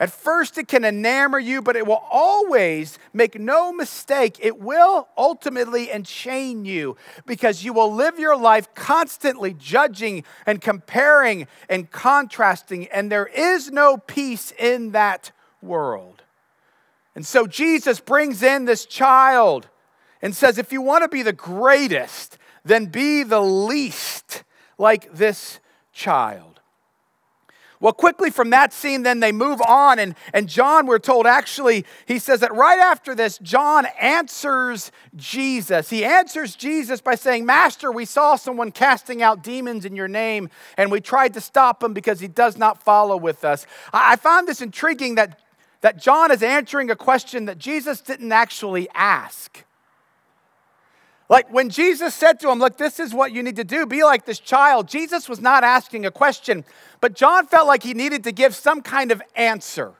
At 0.00 0.10
first, 0.10 0.58
it 0.58 0.66
can 0.66 0.82
enamor 0.82 1.42
you, 1.42 1.62
but 1.62 1.76
it 1.76 1.86
will 1.86 2.02
always, 2.10 2.98
make 3.12 3.38
no 3.38 3.72
mistake, 3.72 4.38
it 4.40 4.58
will 4.58 5.06
ultimately 5.16 5.86
enchain 5.86 6.66
you 6.66 6.96
because 7.26 7.62
you 7.62 7.72
will 7.72 7.94
live 7.94 8.18
your 8.18 8.36
life 8.36 8.74
constantly 8.74 9.54
judging 9.54 10.24
and 10.46 10.60
comparing 10.60 11.46
and 11.68 11.90
contrasting, 11.90 12.88
and 12.88 13.10
there 13.10 13.26
is 13.26 13.70
no 13.70 13.96
peace 13.96 14.52
in 14.58 14.90
that 14.90 15.30
world. 15.62 16.22
And 17.14 17.24
so 17.24 17.46
Jesus 17.46 18.00
brings 18.00 18.42
in 18.42 18.64
this 18.64 18.86
child 18.86 19.68
and 20.20 20.34
says, 20.34 20.58
if 20.58 20.72
you 20.72 20.82
want 20.82 21.02
to 21.04 21.08
be 21.08 21.22
the 21.22 21.32
greatest, 21.32 22.36
then 22.64 22.86
be 22.86 23.22
the 23.22 23.42
least 23.42 24.42
like 24.76 25.12
this 25.12 25.60
child. 25.92 26.53
Well, 27.84 27.92
quickly 27.92 28.30
from 28.30 28.48
that 28.48 28.72
scene, 28.72 29.02
then 29.02 29.20
they 29.20 29.30
move 29.30 29.60
on, 29.60 29.98
and, 29.98 30.14
and 30.32 30.48
John, 30.48 30.86
we're 30.86 30.98
told 30.98 31.26
actually, 31.26 31.84
he 32.06 32.18
says 32.18 32.40
that 32.40 32.54
right 32.54 32.78
after 32.78 33.14
this, 33.14 33.36
John 33.42 33.86
answers 34.00 34.90
Jesus. 35.16 35.90
He 35.90 36.02
answers 36.02 36.56
Jesus 36.56 37.02
by 37.02 37.14
saying, 37.14 37.44
Master, 37.44 37.92
we 37.92 38.06
saw 38.06 38.36
someone 38.36 38.72
casting 38.72 39.20
out 39.20 39.42
demons 39.42 39.84
in 39.84 39.94
your 39.96 40.08
name, 40.08 40.48
and 40.78 40.90
we 40.90 41.02
tried 41.02 41.34
to 41.34 41.42
stop 41.42 41.84
him 41.84 41.92
because 41.92 42.20
he 42.20 42.26
does 42.26 42.56
not 42.56 42.82
follow 42.82 43.18
with 43.18 43.44
us. 43.44 43.66
I, 43.92 44.12
I 44.14 44.16
found 44.16 44.48
this 44.48 44.62
intriguing 44.62 45.16
that, 45.16 45.38
that 45.82 46.00
John 46.00 46.30
is 46.30 46.42
answering 46.42 46.90
a 46.90 46.96
question 46.96 47.44
that 47.44 47.58
Jesus 47.58 48.00
didn't 48.00 48.32
actually 48.32 48.88
ask. 48.94 49.62
Like 51.28 51.50
when 51.52 51.70
Jesus 51.70 52.14
said 52.14 52.38
to 52.40 52.50
him, 52.50 52.58
Look, 52.58 52.76
this 52.76 53.00
is 53.00 53.14
what 53.14 53.32
you 53.32 53.42
need 53.42 53.56
to 53.56 53.64
do, 53.64 53.86
be 53.86 54.04
like 54.04 54.26
this 54.26 54.38
child, 54.38 54.88
Jesus 54.88 55.28
was 55.28 55.40
not 55.40 55.64
asking 55.64 56.06
a 56.06 56.10
question, 56.10 56.64
but 57.00 57.14
John 57.14 57.46
felt 57.46 57.66
like 57.66 57.82
he 57.82 57.94
needed 57.94 58.24
to 58.24 58.32
give 58.32 58.54
some 58.54 58.82
kind 58.82 59.10
of 59.10 59.22
answer. 59.34 59.94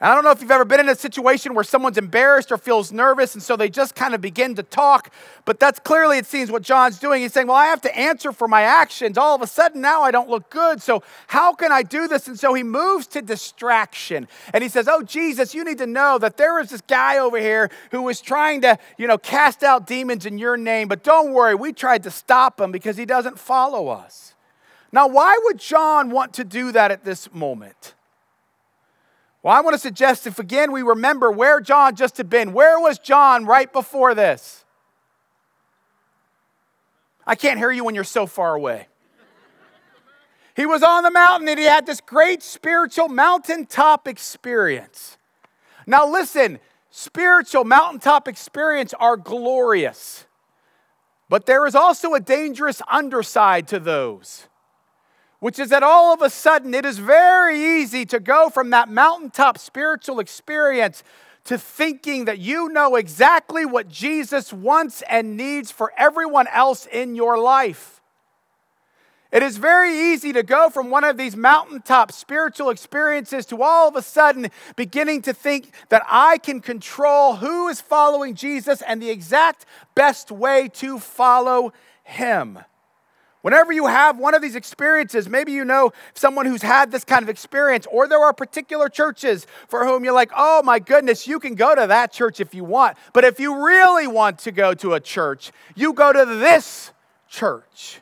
I 0.00 0.12
don't 0.12 0.24
know 0.24 0.32
if 0.32 0.42
you've 0.42 0.50
ever 0.50 0.64
been 0.64 0.80
in 0.80 0.88
a 0.88 0.96
situation 0.96 1.54
where 1.54 1.62
someone's 1.62 1.98
embarrassed 1.98 2.50
or 2.50 2.58
feels 2.58 2.90
nervous, 2.90 3.34
and 3.34 3.42
so 3.42 3.56
they 3.56 3.70
just 3.70 3.94
kind 3.94 4.12
of 4.12 4.20
begin 4.20 4.56
to 4.56 4.64
talk. 4.64 5.12
But 5.44 5.60
that's 5.60 5.78
clearly, 5.78 6.18
it 6.18 6.26
seems, 6.26 6.50
what 6.50 6.62
John's 6.62 6.98
doing. 6.98 7.22
He's 7.22 7.32
saying, 7.32 7.46
Well, 7.46 7.56
I 7.56 7.66
have 7.66 7.80
to 7.82 7.96
answer 7.96 8.32
for 8.32 8.48
my 8.48 8.62
actions. 8.62 9.16
All 9.16 9.36
of 9.36 9.40
a 9.40 9.46
sudden, 9.46 9.80
now 9.80 10.02
I 10.02 10.10
don't 10.10 10.28
look 10.28 10.50
good. 10.50 10.82
So, 10.82 11.04
how 11.28 11.54
can 11.54 11.70
I 11.70 11.84
do 11.84 12.08
this? 12.08 12.26
And 12.26 12.38
so 12.38 12.54
he 12.54 12.64
moves 12.64 13.06
to 13.08 13.22
distraction. 13.22 14.26
And 14.52 14.64
he 14.64 14.68
says, 14.68 14.88
Oh, 14.88 15.02
Jesus, 15.02 15.54
you 15.54 15.62
need 15.62 15.78
to 15.78 15.86
know 15.86 16.18
that 16.18 16.36
there 16.36 16.60
is 16.60 16.70
this 16.70 16.80
guy 16.80 17.18
over 17.18 17.38
here 17.38 17.70
who 17.92 18.02
was 18.02 18.20
trying 18.20 18.62
to, 18.62 18.78
you 18.98 19.06
know, 19.06 19.16
cast 19.16 19.62
out 19.62 19.86
demons 19.86 20.26
in 20.26 20.38
your 20.38 20.56
name. 20.56 20.88
But 20.88 21.04
don't 21.04 21.32
worry, 21.32 21.54
we 21.54 21.72
tried 21.72 22.02
to 22.02 22.10
stop 22.10 22.60
him 22.60 22.72
because 22.72 22.96
he 22.96 23.06
doesn't 23.06 23.38
follow 23.38 23.86
us. 23.88 24.34
Now, 24.90 25.06
why 25.06 25.40
would 25.44 25.58
John 25.58 26.10
want 26.10 26.34
to 26.34 26.44
do 26.44 26.72
that 26.72 26.90
at 26.90 27.04
this 27.04 27.32
moment? 27.32 27.94
Well, 29.44 29.54
I 29.54 29.60
want 29.60 29.74
to 29.74 29.78
suggest 29.78 30.26
if 30.26 30.38
again 30.38 30.72
we 30.72 30.80
remember 30.80 31.30
where 31.30 31.60
John 31.60 31.94
just 31.94 32.16
had 32.16 32.30
been, 32.30 32.54
where 32.54 32.80
was 32.80 32.98
John 32.98 33.44
right 33.44 33.70
before 33.70 34.14
this? 34.14 34.64
I 37.26 37.34
can't 37.34 37.58
hear 37.58 37.70
you 37.70 37.84
when 37.84 37.94
you're 37.94 38.04
so 38.04 38.26
far 38.26 38.54
away. 38.54 38.88
He 40.56 40.64
was 40.64 40.82
on 40.82 41.02
the 41.02 41.10
mountain 41.10 41.46
and 41.46 41.58
he 41.58 41.66
had 41.66 41.84
this 41.84 42.00
great 42.00 42.42
spiritual 42.42 43.08
mountaintop 43.08 44.08
experience. 44.08 45.18
Now, 45.86 46.10
listen, 46.10 46.58
spiritual 46.88 47.64
mountaintop 47.64 48.26
experience 48.28 48.94
are 48.94 49.18
glorious, 49.18 50.24
but 51.28 51.44
there 51.44 51.66
is 51.66 51.74
also 51.74 52.14
a 52.14 52.20
dangerous 52.20 52.80
underside 52.90 53.68
to 53.68 53.78
those 53.78 54.48
which 55.44 55.58
is 55.58 55.68
that 55.68 55.82
all 55.82 56.14
of 56.14 56.22
a 56.22 56.30
sudden 56.30 56.72
it 56.72 56.86
is 56.86 56.96
very 56.96 57.82
easy 57.82 58.06
to 58.06 58.18
go 58.18 58.48
from 58.48 58.70
that 58.70 58.88
mountaintop 58.88 59.58
spiritual 59.58 60.18
experience 60.18 61.04
to 61.44 61.58
thinking 61.58 62.24
that 62.24 62.38
you 62.38 62.70
know 62.70 62.96
exactly 62.96 63.66
what 63.66 63.86
Jesus 63.86 64.54
wants 64.54 65.02
and 65.02 65.36
needs 65.36 65.70
for 65.70 65.92
everyone 65.98 66.46
else 66.46 66.86
in 66.86 67.14
your 67.14 67.38
life. 67.38 68.00
It 69.30 69.42
is 69.42 69.58
very 69.58 70.12
easy 70.14 70.32
to 70.32 70.42
go 70.42 70.70
from 70.70 70.88
one 70.88 71.04
of 71.04 71.18
these 71.18 71.36
mountaintop 71.36 72.10
spiritual 72.10 72.70
experiences 72.70 73.44
to 73.44 73.62
all 73.62 73.86
of 73.86 73.96
a 73.96 74.02
sudden 74.02 74.48
beginning 74.76 75.20
to 75.20 75.34
think 75.34 75.74
that 75.90 76.06
I 76.08 76.38
can 76.38 76.60
control 76.60 77.36
who 77.36 77.68
is 77.68 77.82
following 77.82 78.34
Jesus 78.34 78.80
and 78.80 79.02
the 79.02 79.10
exact 79.10 79.66
best 79.94 80.30
way 80.30 80.70
to 80.76 80.98
follow 80.98 81.74
him. 82.02 82.60
Whenever 83.44 83.74
you 83.74 83.86
have 83.88 84.18
one 84.18 84.32
of 84.32 84.40
these 84.40 84.56
experiences, 84.56 85.28
maybe 85.28 85.52
you 85.52 85.66
know 85.66 85.92
someone 86.14 86.46
who's 86.46 86.62
had 86.62 86.90
this 86.90 87.04
kind 87.04 87.22
of 87.22 87.28
experience, 87.28 87.86
or 87.92 88.08
there 88.08 88.20
are 88.20 88.32
particular 88.32 88.88
churches 88.88 89.46
for 89.68 89.84
whom 89.84 90.02
you're 90.02 90.14
like, 90.14 90.30
oh 90.34 90.62
my 90.62 90.78
goodness, 90.78 91.28
you 91.28 91.38
can 91.38 91.54
go 91.54 91.74
to 91.74 91.86
that 91.86 92.10
church 92.10 92.40
if 92.40 92.54
you 92.54 92.64
want. 92.64 92.96
But 93.12 93.24
if 93.24 93.38
you 93.38 93.66
really 93.66 94.06
want 94.06 94.38
to 94.38 94.50
go 94.50 94.72
to 94.72 94.94
a 94.94 95.00
church, 95.00 95.52
you 95.74 95.92
go 95.92 96.10
to 96.10 96.24
this 96.24 96.92
church. 97.28 98.00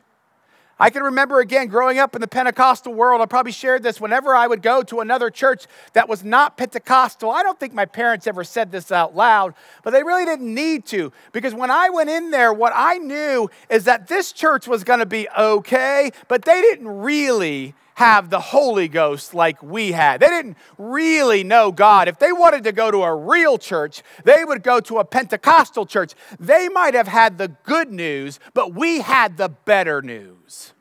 I 0.83 0.89
can 0.89 1.03
remember 1.03 1.39
again 1.39 1.67
growing 1.67 1.97
up 1.97 2.13
in 2.13 2.19
the 2.19 2.27
Pentecostal 2.27 2.93
world, 2.93 3.21
I 3.21 3.25
probably 3.25 3.53
shared 3.53 3.83
this 3.83 4.01
whenever 4.01 4.35
I 4.35 4.47
would 4.47 4.61
go 4.61 4.83
to 4.83 4.99
another 4.99 5.29
church 5.29 5.65
that 5.93 6.09
was 6.09 6.25
not 6.25 6.57
Pentecostal. 6.57 7.31
I 7.31 7.41
don't 7.41 7.57
think 7.57 7.73
my 7.73 7.85
parents 7.85 8.27
ever 8.27 8.43
said 8.43 8.69
this 8.69 8.91
out 8.91 9.15
loud, 9.15 9.53
but 9.81 9.91
they 9.91 10.03
really 10.03 10.25
didn't 10.25 10.53
need 10.53 10.85
to 10.87 11.13
because 11.31 11.53
when 11.53 11.71
I 11.71 11.89
went 11.89 12.09
in 12.09 12.31
there, 12.31 12.51
what 12.51 12.73
I 12.75 12.97
knew 12.97 13.49
is 13.69 13.85
that 13.85 14.09
this 14.09 14.33
church 14.33 14.67
was 14.67 14.83
going 14.83 14.99
to 14.99 15.05
be 15.05 15.25
okay, 15.39 16.11
but 16.27 16.43
they 16.43 16.59
didn't 16.59 16.89
really 16.89 17.75
have 17.95 18.29
the 18.29 18.39
Holy 18.39 18.87
Ghost 18.87 19.33
like 19.33 19.61
we 19.63 19.91
had. 19.91 20.19
They 20.19 20.27
didn't 20.27 20.57
really 20.77 21.43
know 21.43 21.71
God. 21.71 22.07
If 22.07 22.19
they 22.19 22.31
wanted 22.31 22.63
to 22.65 22.71
go 22.71 22.91
to 22.91 23.03
a 23.03 23.15
real 23.15 23.57
church, 23.57 24.03
they 24.23 24.43
would 24.43 24.63
go 24.63 24.79
to 24.81 24.97
a 24.97 25.05
Pentecostal 25.05 25.85
church. 25.85 26.13
They 26.39 26.67
might 26.69 26.93
have 26.93 27.07
had 27.07 27.37
the 27.37 27.49
good 27.63 27.91
news, 27.91 28.39
but 28.53 28.73
we 28.73 29.01
had 29.01 29.37
the 29.37 29.49
better 29.49 30.01
news. 30.01 30.72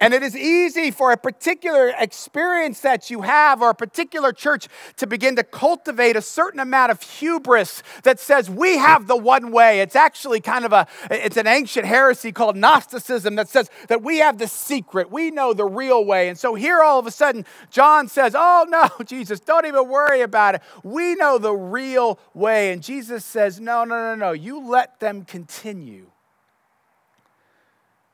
And 0.00 0.14
it 0.14 0.22
is 0.22 0.34
easy 0.34 0.90
for 0.90 1.12
a 1.12 1.16
particular 1.18 1.92
experience 1.98 2.80
that 2.80 3.10
you 3.10 3.22
have 3.22 3.60
or 3.60 3.70
a 3.70 3.74
particular 3.74 4.32
church 4.32 4.66
to 4.96 5.06
begin 5.06 5.36
to 5.36 5.44
cultivate 5.44 6.16
a 6.16 6.22
certain 6.22 6.60
amount 6.60 6.90
of 6.90 7.02
hubris 7.02 7.82
that 8.04 8.18
says 8.18 8.48
we 8.48 8.78
have 8.78 9.06
the 9.08 9.16
one 9.16 9.52
way. 9.52 9.80
It's 9.80 9.96
actually 9.96 10.40
kind 10.40 10.64
of 10.64 10.72
a 10.72 10.86
it's 11.10 11.36
an 11.36 11.46
ancient 11.46 11.86
heresy 11.86 12.32
called 12.32 12.56
Gnosticism 12.56 13.36
that 13.36 13.48
says 13.48 13.70
that 13.88 14.02
we 14.02 14.18
have 14.18 14.38
the 14.38 14.48
secret. 14.48 15.10
We 15.10 15.30
know 15.30 15.52
the 15.52 15.66
real 15.66 16.04
way. 16.04 16.28
And 16.28 16.38
so 16.38 16.54
here 16.54 16.82
all 16.82 16.98
of 16.98 17.06
a 17.06 17.10
sudden 17.10 17.44
John 17.70 18.08
says, 18.08 18.34
"Oh 18.36 18.66
no, 18.68 18.88
Jesus, 19.04 19.40
don't 19.40 19.66
even 19.66 19.88
worry 19.88 20.22
about 20.22 20.56
it. 20.56 20.62
We 20.82 21.14
know 21.14 21.38
the 21.38 21.54
real 21.54 22.18
way." 22.32 22.72
And 22.72 22.82
Jesus 22.82 23.24
says, 23.24 23.60
"No, 23.60 23.84
no, 23.84 23.96
no, 23.96 24.14
no. 24.14 24.32
You 24.32 24.66
let 24.66 24.98
them 25.00 25.24
continue." 25.24 26.10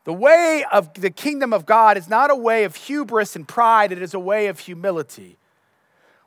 The 0.06 0.12
way 0.12 0.64
of 0.70 0.94
the 0.94 1.10
kingdom 1.10 1.52
of 1.52 1.66
God 1.66 1.98
is 1.98 2.08
not 2.08 2.30
a 2.30 2.36
way 2.36 2.62
of 2.62 2.76
hubris 2.76 3.34
and 3.34 3.46
pride, 3.46 3.90
it 3.90 4.00
is 4.00 4.14
a 4.14 4.20
way 4.20 4.46
of 4.46 4.60
humility. 4.60 5.36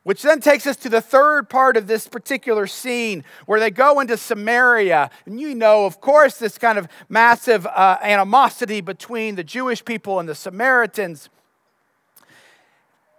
Which 0.04 0.22
then 0.22 0.42
takes 0.42 0.68
us 0.68 0.76
to 0.78 0.90
the 0.90 1.00
third 1.00 1.50
part 1.50 1.78
of 1.78 1.88
this 1.88 2.06
particular 2.06 2.68
scene 2.68 3.24
where 3.46 3.58
they 3.58 3.72
go 3.72 4.02
into 4.02 4.18
Samaria. 4.18 5.10
And 5.26 5.40
you 5.40 5.56
know, 5.56 5.86
of 5.86 6.02
course, 6.02 6.38
this 6.38 6.58
kind 6.58 6.78
of 6.78 6.90
massive 7.08 7.66
uh, 7.68 7.98
animosity 8.02 8.82
between 8.82 9.36
the 9.36 9.46
Jewish 9.46 9.84
people 9.86 10.20
and 10.20 10.28
the 10.28 10.36
Samaritans. 10.36 11.30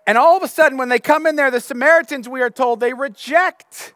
And 0.06 0.18
all 0.18 0.36
of 0.36 0.42
a 0.42 0.48
sudden, 0.48 0.76
when 0.76 0.90
they 0.90 0.98
come 0.98 1.26
in 1.26 1.36
there, 1.36 1.50
the 1.50 1.60
Samaritans, 1.60 2.28
we 2.28 2.42
are 2.42 2.50
told, 2.50 2.80
they 2.80 2.92
reject 2.92 3.94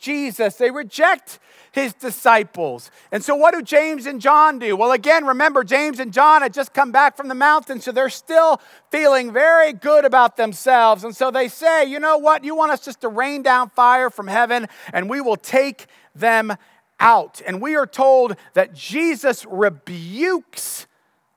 Jesus. 0.00 0.56
They 0.56 0.70
reject 0.70 1.38
his 1.72 1.94
disciples. 1.94 2.90
And 3.12 3.22
so, 3.22 3.34
what 3.36 3.54
do 3.54 3.62
James 3.62 4.06
and 4.06 4.20
John 4.20 4.58
do? 4.58 4.76
Well, 4.76 4.92
again, 4.92 5.24
remember, 5.24 5.62
James 5.62 6.00
and 6.00 6.12
John 6.12 6.42
had 6.42 6.52
just 6.52 6.72
come 6.72 6.90
back 6.90 7.16
from 7.16 7.28
the 7.28 7.34
mountain, 7.34 7.80
so 7.80 7.92
they're 7.92 8.08
still 8.08 8.60
feeling 8.90 9.32
very 9.32 9.72
good 9.72 10.04
about 10.04 10.36
themselves. 10.36 11.04
And 11.04 11.14
so 11.14 11.30
they 11.30 11.48
say, 11.48 11.84
you 11.84 12.00
know 12.00 12.18
what? 12.18 12.44
You 12.44 12.56
want 12.56 12.72
us 12.72 12.84
just 12.84 13.02
to 13.02 13.08
rain 13.08 13.42
down 13.42 13.70
fire 13.70 14.10
from 14.10 14.26
heaven, 14.26 14.66
and 14.92 15.08
we 15.08 15.20
will 15.20 15.36
take 15.36 15.86
them 16.14 16.56
out. 16.98 17.40
And 17.46 17.62
we 17.62 17.76
are 17.76 17.86
told 17.86 18.36
that 18.54 18.74
Jesus 18.74 19.46
rebukes 19.46 20.86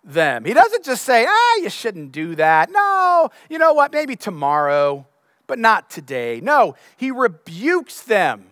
them. 0.04 0.46
He 0.46 0.54
doesn't 0.54 0.84
just 0.84 1.04
say, 1.04 1.26
ah, 1.28 1.56
you 1.58 1.70
shouldn't 1.70 2.12
do 2.12 2.36
that. 2.36 2.70
No, 2.72 3.30
you 3.50 3.58
know 3.58 3.74
what? 3.74 3.94
Maybe 3.94 4.16
tomorrow, 4.16 5.08
but 5.48 5.60
not 5.60 5.90
today. 5.90 6.42
No, 6.42 6.76
he 6.98 7.12
rebukes 7.12 8.02
them. 8.02 8.46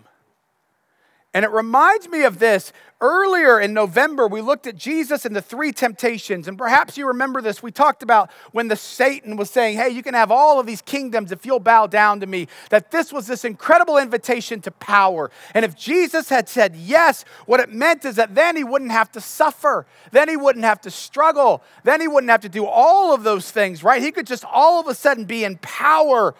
And 1.33 1.45
it 1.45 1.51
reminds 1.51 2.09
me 2.09 2.23
of 2.23 2.39
this. 2.39 2.73
Earlier 2.99 3.59
in 3.59 3.73
November, 3.73 4.27
we 4.27 4.41
looked 4.41 4.67
at 4.67 4.75
Jesus 4.75 5.25
and 5.25 5.35
the 5.35 5.41
three 5.41 5.71
temptations. 5.71 6.47
And 6.47 6.55
perhaps 6.55 6.97
you 6.97 7.07
remember 7.07 7.41
this. 7.41 7.63
We 7.63 7.71
talked 7.71 8.03
about 8.03 8.29
when 8.51 8.67
the 8.67 8.75
Satan 8.75 9.37
was 9.37 9.49
saying, 9.49 9.77
Hey, 9.77 9.89
you 9.89 10.03
can 10.03 10.13
have 10.13 10.29
all 10.29 10.59
of 10.59 10.67
these 10.67 10.83
kingdoms 10.83 11.31
if 11.31 11.43
you'll 11.43 11.59
bow 11.59 11.87
down 11.87 12.19
to 12.19 12.27
me. 12.27 12.47
That 12.69 12.91
this 12.91 13.11
was 13.11 13.25
this 13.25 13.43
incredible 13.43 13.97
invitation 13.97 14.61
to 14.61 14.71
power. 14.71 15.31
And 15.55 15.65
if 15.65 15.75
Jesus 15.75 16.29
had 16.29 16.47
said 16.47 16.75
yes, 16.75 17.25
what 17.47 17.59
it 17.59 17.71
meant 17.71 18.05
is 18.05 18.17
that 18.17 18.35
then 18.35 18.55
he 18.55 18.63
wouldn't 18.63 18.91
have 18.91 19.11
to 19.13 19.21
suffer. 19.21 19.87
Then 20.11 20.29
he 20.29 20.37
wouldn't 20.37 20.65
have 20.65 20.81
to 20.81 20.91
struggle. 20.91 21.63
Then 21.83 22.01
he 22.01 22.07
wouldn't 22.07 22.29
have 22.29 22.41
to 22.41 22.49
do 22.49 22.65
all 22.65 23.15
of 23.15 23.23
those 23.23 23.49
things, 23.49 23.83
right? 23.83 24.01
He 24.01 24.11
could 24.11 24.27
just 24.27 24.45
all 24.45 24.79
of 24.79 24.87
a 24.87 24.93
sudden 24.93 25.25
be 25.25 25.43
in 25.43 25.57
power 25.57 26.35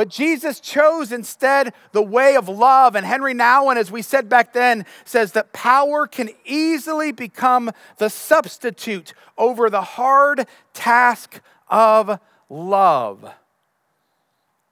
but 0.00 0.08
Jesus 0.08 0.60
chose 0.60 1.12
instead 1.12 1.74
the 1.92 2.00
way 2.00 2.34
of 2.34 2.48
love. 2.48 2.96
And 2.96 3.04
Henry 3.04 3.34
Nouwen, 3.34 3.76
as 3.76 3.90
we 3.90 4.00
said 4.00 4.30
back 4.30 4.54
then, 4.54 4.86
says 5.04 5.32
that 5.32 5.52
power 5.52 6.06
can 6.06 6.30
easily 6.46 7.12
become 7.12 7.70
the 7.98 8.08
substitute 8.08 9.12
over 9.36 9.68
the 9.68 9.82
hard 9.82 10.46
task 10.72 11.42
of 11.68 12.18
love. 12.48 13.30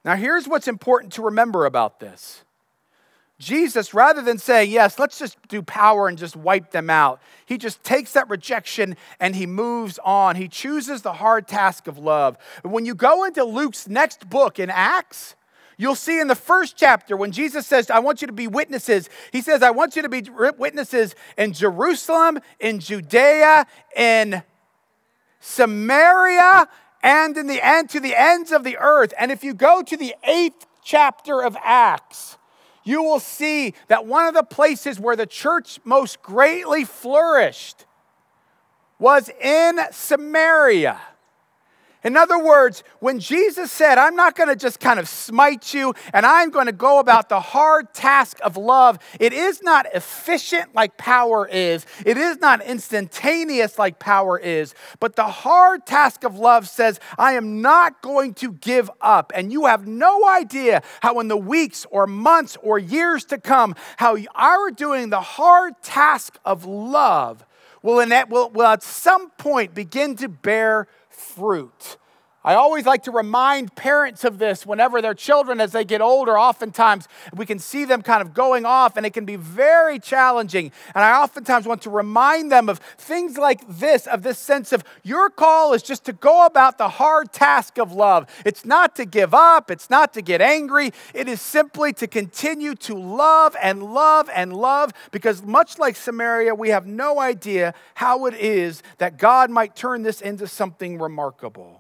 Now, 0.03 0.17
here's 0.17 0.49
what's 0.49 0.67
important 0.67 1.13
to 1.13 1.23
remember 1.23 1.67
about 1.67 2.01
this 2.01 2.43
Jesus, 3.39 3.95
rather 3.95 4.21
than 4.21 4.39
saying, 4.39 4.71
yes, 4.71 4.99
let's 4.99 5.19
just 5.19 5.37
do 5.47 5.63
power 5.63 6.09
and 6.09 6.19
just 6.19 6.35
wipe 6.35 6.73
them 6.73 6.91
out, 6.91 7.21
he 7.47 7.57
just 7.57 7.83
takes 7.85 8.13
that 8.15 8.29
rejection 8.29 8.97
and 9.21 9.37
he 9.37 9.47
moves 9.47 9.99
on. 10.05 10.35
He 10.35 10.49
chooses 10.49 11.03
the 11.03 11.13
hard 11.13 11.47
task 11.47 11.87
of 11.87 11.99
love. 11.99 12.37
When 12.63 12.85
you 12.85 12.95
go 12.95 13.25
into 13.25 13.45
Luke's 13.45 13.89
next 13.89 14.29
book 14.29 14.59
in 14.59 14.71
Acts, 14.71 15.37
You'll 15.81 15.95
see 15.95 16.19
in 16.19 16.27
the 16.27 16.35
first 16.35 16.77
chapter 16.77 17.17
when 17.17 17.31
Jesus 17.31 17.65
says, 17.65 17.89
I 17.89 18.01
want 18.01 18.21
you 18.21 18.27
to 18.27 18.33
be 18.33 18.49
witnesses, 18.49 19.09
he 19.31 19.41
says, 19.41 19.63
I 19.63 19.71
want 19.71 19.95
you 19.95 20.03
to 20.03 20.09
be 20.09 20.23
witnesses 20.59 21.15
in 21.37 21.53
Jerusalem, 21.53 22.41
in 22.59 22.81
Judea, 22.81 23.65
in 23.97 24.43
Samaria, 25.39 26.69
and 27.01 27.39
in 27.39 27.47
the 27.47 27.65
end 27.65 27.91
to 27.91 28.01
the 28.01 28.17
ends 28.17 28.51
of 28.51 28.65
the 28.65 28.77
earth. 28.77 29.15
And 29.21 29.31
if 29.31 29.45
you 29.45 29.55
go 29.55 29.83
to 29.83 29.97
the 29.97 30.17
eighth 30.25 30.67
chapter 30.83 31.45
of 31.45 31.57
Acts, 31.63 32.39
you 32.85 33.03
will 33.03 33.21
see 33.21 33.75
that 33.89 34.07
one 34.07 34.27
of 34.27 34.35
the 34.35 34.43
places 34.43 34.99
where 34.99 35.17
the 35.17 35.27
church 35.27 35.79
most 35.85 36.23
greatly 36.23 36.85
flourished 36.85 37.87
was 38.99 39.29
in 39.41 39.79
Samaria. 39.91 41.01
In 42.05 42.17
other 42.17 42.39
words, 42.39 42.85
when 43.01 43.19
Jesus 43.19 43.73
said, 43.73 43.99
I'm 43.99 44.15
not 44.15 44.37
going 44.37 44.49
to 44.49 44.57
just 44.57 44.79
kind 44.79 45.01
of 45.01 45.09
smite 45.09 45.75
you 45.75 45.95
and 46.13 46.25
I'm 46.25 46.51
going 46.51 46.67
to 46.67 46.73
go 46.73 47.01
about 47.01 47.29
the 47.29 47.41
hard 47.41 47.93
task 47.93 48.39
of 48.45 48.57
love, 48.57 49.01
it 49.19 49.33
is 49.33 49.63
not 49.63 49.87
efficient 49.93 50.75
like 50.77 50.97
power 50.97 51.49
is. 51.49 51.87
It 52.07 52.17
is 52.17 52.39
not 52.39 52.63
instantaneous 52.63 53.79
like 53.79 53.99
power 53.99 54.39
is. 54.39 54.75
But 55.01 55.17
the 55.17 55.27
hard 55.27 55.87
task 55.87 56.23
of 56.23 56.39
love 56.39 56.69
says, 56.69 57.01
I 57.19 57.33
am 57.33 57.63
not 57.63 58.01
going 58.01 58.35
to 58.35 58.53
give 58.53 58.91
up. 59.01 59.33
And 59.35 59.51
you 59.51 59.67
have 59.67 59.89
no 59.89 60.29
idea 60.29 60.83
how, 61.03 61.19
in 61.19 61.27
the 61.27 61.37
weeks 61.37 61.85
or 61.91 62.07
months 62.07 62.57
or 62.63 62.79
years 62.79 63.25
to 63.27 63.39
come, 63.39 63.75
how 63.97 64.17
our 64.37 64.71
doing 64.71 65.11
the 65.11 65.21
hard 65.21 65.75
task 65.83 66.39
of 66.45 66.65
love 66.65 67.45
will, 67.83 68.07
will, 68.29 68.51
will 68.51 68.67
at 68.67 68.83
some 68.83 69.31
point 69.31 69.75
begin 69.75 70.17
to 70.17 70.29
bear 70.29 70.87
fruit. 71.19 71.97
I 72.45 72.55
always 72.55 72.87
like 72.87 73.03
to 73.03 73.11
remind 73.11 73.75
parents 73.75 74.23
of 74.23 74.39
this 74.39 74.65
whenever 74.65 75.03
their 75.03 75.13
children, 75.13 75.61
as 75.61 75.73
they 75.73 75.85
get 75.85 76.01
older, 76.01 76.39
oftentimes 76.39 77.09
we 77.35 77.45
can 77.45 77.59
see 77.59 77.85
them 77.85 78.01
kind 78.01 78.23
of 78.23 78.33
going 78.33 78.65
off 78.65 78.97
and 78.97 79.05
it 79.05 79.13
can 79.13 79.25
be 79.25 79.35
very 79.35 79.99
challenging. 79.99 80.71
And 80.95 81.05
I 81.05 81.21
oftentimes 81.21 81.67
want 81.67 81.83
to 81.83 81.91
remind 81.91 82.53
them 82.53 82.69
of 82.69 82.79
things 82.97 83.37
like 83.37 83.67
this 83.69 84.07
of 84.07 84.23
this 84.23 84.39
sense 84.39 84.73
of 84.73 84.85
your 85.03 85.31
call 85.31 85.75
is 85.75 85.83
just 85.83 86.05
to 86.05 86.13
go 86.13 86.47
about 86.47 86.79
the 86.79 86.89
hard 86.89 87.33
task 87.33 87.77
of 87.77 87.93
love. 87.93 88.27
It's 88.47 88.65
not 88.65 88.95
to 88.97 89.05
give 89.05 89.35
up, 89.35 89.69
it's 89.71 89.91
not 89.91 90.15
to 90.15 90.23
get 90.23 90.41
angry, 90.41 90.93
it 91.15 91.29
is 91.29 91.41
simply 91.41 91.93
to 91.95 92.07
continue 92.07 92.77
to 92.77 92.95
love 92.95 93.57
and 93.61 93.83
love 93.83 94.31
and 94.33 94.55
love 94.55 94.93
because, 95.11 95.43
much 95.43 95.79
like 95.79 95.97
Samaria, 95.97 96.55
we 96.55 96.69
have 96.69 96.87
no 96.87 97.19
idea 97.19 97.75
how 97.95 98.27
it 98.27 98.35
is 98.35 98.83
that 98.99 99.19
God 99.19 99.51
might 99.51 99.75
turn 99.75 100.03
this 100.03 100.21
into 100.21 100.47
something 100.47 100.99
remarkable. 100.99 101.78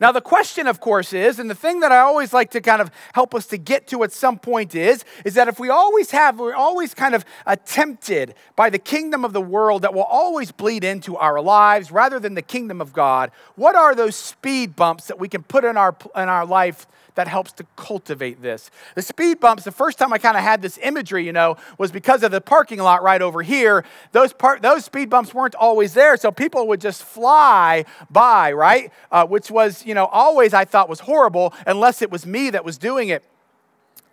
Now, 0.00 0.12
the 0.12 0.20
question, 0.20 0.66
of 0.66 0.80
course, 0.80 1.12
is, 1.12 1.38
and 1.38 1.48
the 1.48 1.54
thing 1.54 1.80
that 1.80 1.92
I 1.92 1.98
always 1.98 2.32
like 2.32 2.50
to 2.50 2.60
kind 2.60 2.82
of 2.82 2.90
help 3.12 3.34
us 3.34 3.46
to 3.46 3.58
get 3.58 3.86
to 3.88 4.02
at 4.02 4.12
some 4.12 4.38
point 4.38 4.74
is, 4.74 5.04
is 5.24 5.34
that 5.34 5.48
if 5.48 5.60
we 5.60 5.68
always 5.68 6.10
have, 6.10 6.38
we're 6.38 6.54
always 6.54 6.94
kind 6.94 7.14
of 7.14 7.24
tempted 7.64 8.34
by 8.56 8.70
the 8.70 8.78
kingdom 8.78 9.24
of 9.24 9.32
the 9.32 9.40
world 9.40 9.82
that 9.82 9.94
will 9.94 10.02
always 10.02 10.50
bleed 10.50 10.84
into 10.84 11.16
our 11.16 11.40
lives 11.40 11.90
rather 11.90 12.18
than 12.18 12.34
the 12.34 12.42
kingdom 12.42 12.80
of 12.80 12.92
God, 12.92 13.30
what 13.56 13.76
are 13.76 13.94
those 13.94 14.16
speed 14.16 14.74
bumps 14.74 15.06
that 15.06 15.18
we 15.18 15.28
can 15.28 15.42
put 15.42 15.64
in 15.64 15.76
our, 15.76 15.96
in 16.16 16.28
our 16.28 16.44
life 16.44 16.86
that 17.14 17.28
helps 17.28 17.52
to 17.52 17.66
cultivate 17.76 18.42
this. 18.42 18.70
The 18.94 19.02
speed 19.02 19.40
bumps, 19.40 19.64
the 19.64 19.72
first 19.72 19.98
time 19.98 20.12
I 20.12 20.18
kind 20.18 20.36
of 20.36 20.42
had 20.42 20.62
this 20.62 20.78
imagery, 20.82 21.24
you 21.24 21.32
know, 21.32 21.56
was 21.78 21.92
because 21.92 22.22
of 22.22 22.30
the 22.30 22.40
parking 22.40 22.80
lot 22.80 23.02
right 23.02 23.22
over 23.22 23.42
here. 23.42 23.84
Those, 24.12 24.32
part, 24.32 24.62
those 24.62 24.84
speed 24.84 25.10
bumps 25.10 25.32
weren't 25.32 25.54
always 25.54 25.94
there, 25.94 26.16
so 26.16 26.32
people 26.32 26.66
would 26.68 26.80
just 26.80 27.02
fly 27.02 27.84
by, 28.10 28.52
right? 28.52 28.92
Uh, 29.10 29.26
which 29.26 29.50
was, 29.50 29.86
you 29.94 30.00
know, 30.00 30.06
always 30.06 30.52
I 30.52 30.64
thought 30.64 30.88
was 30.88 30.98
horrible 30.98 31.54
unless 31.68 32.02
it 32.02 32.10
was 32.10 32.26
me 32.26 32.50
that 32.50 32.64
was 32.64 32.78
doing 32.78 33.10
it. 33.10 33.22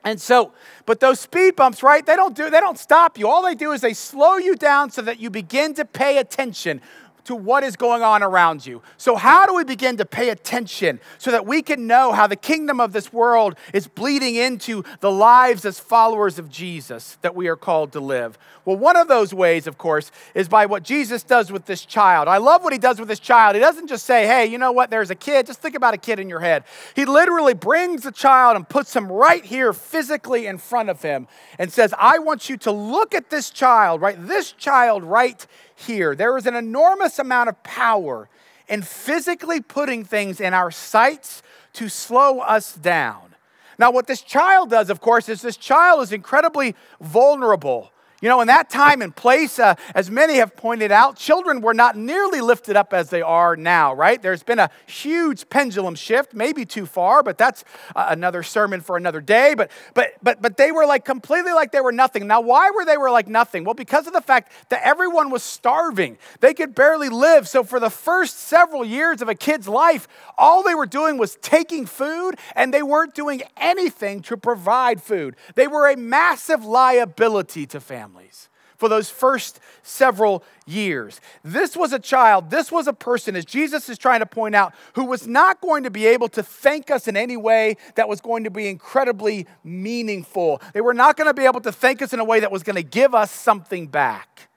And 0.04 0.22
so, 0.22 0.52
but 0.86 1.00
those 1.00 1.20
speed 1.20 1.56
bumps, 1.56 1.82
right? 1.82 2.06
They 2.06 2.16
don't 2.16 2.36
do 2.36 2.52
they 2.52 2.60
don't 2.60 2.78
stop 2.78 3.18
you. 3.18 3.28
All 3.28 3.42
they 3.42 3.56
do 3.56 3.72
is 3.72 3.82
they 3.82 3.96
slow 3.96 4.38
you 4.38 4.56
down 4.56 4.92
so 4.92 5.02
that 5.02 5.20
you 5.20 5.32
begin 5.32 5.74
to 5.74 5.84
pay 5.84 6.20
attention 6.20 6.82
to 7.26 7.36
what 7.36 7.64
is 7.64 7.76
going 7.76 8.02
on 8.02 8.24
around 8.24 8.66
you. 8.66 8.82
So, 8.98 9.16
how 9.16 9.46
do 9.46 9.56
we 9.56 9.64
begin 9.64 9.98
to 9.98 10.06
pay 10.06 10.30
attention 10.30 11.00
so 11.18 11.32
that 11.32 11.46
we 11.46 11.62
can 11.62 11.88
know 11.88 12.12
how 12.12 12.28
the 12.28 12.36
kingdom 12.36 12.80
of 12.80 12.94
this 12.94 13.14
world 13.14 13.56
is 13.74 13.88
bleeding 13.88 14.36
into 14.36 14.84
the 15.00 15.12
lives 15.12 15.66
as 15.66 15.80
followers 15.80 16.40
of 16.40 16.50
Jesus 16.50 17.18
that 17.22 17.36
we 17.36 17.48
are 17.48 17.56
called 17.56 17.92
to 17.94 18.00
live? 18.00 18.38
Well, 18.64 18.78
one 18.78 18.96
of 18.96 19.08
those 19.08 19.34
ways, 19.34 19.66
of 19.66 19.78
course, 19.78 20.12
is 20.36 20.48
by 20.48 20.68
what 20.68 20.84
Jesus 20.84 21.24
does 21.24 21.52
with 21.52 21.66
this 21.66 21.84
child. 21.84 22.28
I 22.28 22.38
love 22.38 22.64
what 22.64 22.74
he 22.74 22.80
does 22.80 23.00
with 23.00 23.08
this 23.08 23.20
child. 23.20 23.56
He 23.56 23.62
doesn't 23.62 23.88
just 23.88 24.06
say, 24.06 24.28
hey, 24.28 24.46
you 24.46 24.58
know 24.58 24.72
what, 24.72 24.92
there's 24.92 25.10
a 25.10 25.16
kid. 25.16 25.48
Just 25.48 25.62
think 25.62 25.76
about 25.76 25.96
a 25.96 25.98
kid 25.98 26.20
in 26.20 26.30
your 26.30 26.40
head. 26.40 26.64
He 26.96 27.06
literally 27.06 27.56
brings 27.56 28.04
the 28.04 28.12
child 28.12 28.56
and 28.56 28.68
puts 28.68 28.96
him 28.96 29.12
right 29.12 29.44
here 29.44 29.74
physically 29.74 30.46
in 30.46 30.60
front 30.60 30.90
of 30.90 31.02
him 31.02 31.28
and 31.58 31.72
says, 31.72 31.94
I 31.98 32.20
want 32.20 32.50
you 32.50 32.58
to 32.58 32.72
look 32.72 33.16
at 33.16 33.30
this 33.30 33.50
child, 33.50 34.02
right? 34.02 34.16
This 34.20 34.52
child 34.52 35.04
right 35.04 35.46
here. 35.82 36.16
There 36.16 36.38
is 36.38 36.48
an 36.48 36.56
enormous 36.56 37.20
amount 37.20 37.50
of 37.50 37.62
power 37.64 38.30
in 38.68 38.82
physically 38.82 39.60
putting 39.60 40.04
things 40.04 40.40
in 40.40 40.54
our 40.54 40.72
sights 40.72 41.44
to 41.74 41.90
slow 41.90 42.40
us 42.40 42.76
down. 42.76 43.36
Now, 43.78 43.92
what 43.92 44.08
this 44.08 44.22
child 44.22 44.70
does, 44.70 44.90
of 44.90 45.02
course, 45.02 45.28
is 45.28 45.42
this 45.42 45.58
child 45.58 46.02
is 46.04 46.12
incredibly 46.12 46.76
vulnerable 47.00 47.92
you 48.22 48.30
know, 48.30 48.40
in 48.40 48.48
that 48.48 48.70
time 48.70 49.02
and 49.02 49.16
place, 49.16 49.58
uh, 49.58 49.74
as 49.96 50.12
many 50.12 50.36
have 50.36 50.56
pointed 50.56 50.92
out, 50.92 51.18
children 51.18 51.60
were 51.60 51.74
not 51.74 51.98
nearly 51.98 52.40
lifted 52.40 52.76
up 52.76 52.94
as 52.94 53.10
they 53.10 53.24
are 53.24 53.56
now, 53.56 53.96
right? 53.96 54.22
There's 54.22 54.44
been 54.44 54.60
a 54.60 54.70
huge 54.86 55.50
pendulum 55.50 55.96
shift, 55.96 56.36
maybe 56.36 56.64
too 56.64 56.86
far, 56.86 57.24
but 57.24 57.40
that's 57.40 57.64
uh, 57.96 58.06
another 58.10 58.44
sermon 58.44 58.82
for 58.82 58.96
another 58.96 59.22
day. 59.22 59.56
But, 59.56 59.72
but, 59.96 60.14
but, 60.22 60.40
but 60.40 60.58
they 60.58 60.72
were 60.72 60.86
like 60.86 61.04
completely 61.04 61.52
like 61.52 61.72
they 61.72 61.82
were 61.82 61.92
nothing. 61.92 62.28
Now, 62.28 62.42
why 62.42 62.70
were 62.70 62.86
they 62.86 62.98
were 62.98 63.10
like 63.10 63.28
nothing? 63.28 63.64
Well, 63.64 63.74
because 63.74 64.06
of 64.06 64.14
the 64.14 64.22
fact 64.22 64.52
that 64.70 64.82
everyone 64.84 65.32
was 65.32 65.42
starving. 65.42 66.20
They 66.42 66.54
could 66.54 66.76
barely 66.76 67.10
live. 67.10 67.48
So 67.48 67.64
for 67.64 67.80
the 67.80 67.90
first 67.90 68.38
several 68.38 68.86
years 68.86 69.24
of 69.24 69.30
a 69.30 69.36
kid's 69.36 69.68
life, 69.68 70.08
all 70.38 70.62
they 70.62 70.76
were 70.76 70.86
doing 70.86 71.18
was 71.18 71.38
taking 71.42 71.88
food 71.88 72.36
and 72.56 72.72
they 72.72 72.84
weren't 72.84 73.16
doing 73.16 73.42
anything 73.58 74.22
to 74.24 74.38
provide 74.38 75.02
food. 75.02 75.36
They 75.56 75.68
were 75.68 75.90
a 75.90 75.98
massive 75.98 76.64
liability 76.64 77.66
to 77.68 77.80
families 77.80 78.11
families 78.12 78.50
for 78.78 78.90
those 78.90 79.10
first 79.10 79.60
several 79.84 80.44
years. 80.66 81.22
This 81.44 81.78
was 81.78 81.94
a 81.94 82.00
child, 82.00 82.50
this 82.50 82.72
was 82.72 82.88
a 82.88 82.94
person, 82.94 83.36
as 83.36 83.46
Jesus 83.46 83.90
is 83.90 83.98
trying 83.98 84.22
to 84.22 84.26
point 84.26 84.56
out, 84.56 84.74
who 84.94 85.06
was 85.06 85.28
not 85.28 85.62
going 85.62 85.84
to 85.84 85.92
be 85.92 86.08
able 86.08 86.28
to 86.30 86.42
thank 86.42 86.90
us 86.90 87.08
in 87.08 87.16
any 87.16 87.38
way 87.38 87.78
that 87.96 88.10
was 88.10 88.20
going 88.20 88.44
to 88.44 88.50
be 88.50 88.68
incredibly 88.68 89.46
meaningful. 89.64 90.62
They 90.74 90.82
were 90.82 90.96
not 90.96 91.16
going 91.16 91.28
to 91.28 91.34
be 91.34 91.46
able 91.46 91.62
to 91.62 91.72
thank 91.72 92.02
us 92.02 92.12
in 92.12 92.20
a 92.20 92.26
way 92.26 92.40
that 92.40 92.52
was 92.52 92.64
going 92.64 92.76
to 92.76 92.84
give 92.84 93.14
us 93.14 93.32
something 93.32 93.88
back. 93.88 94.50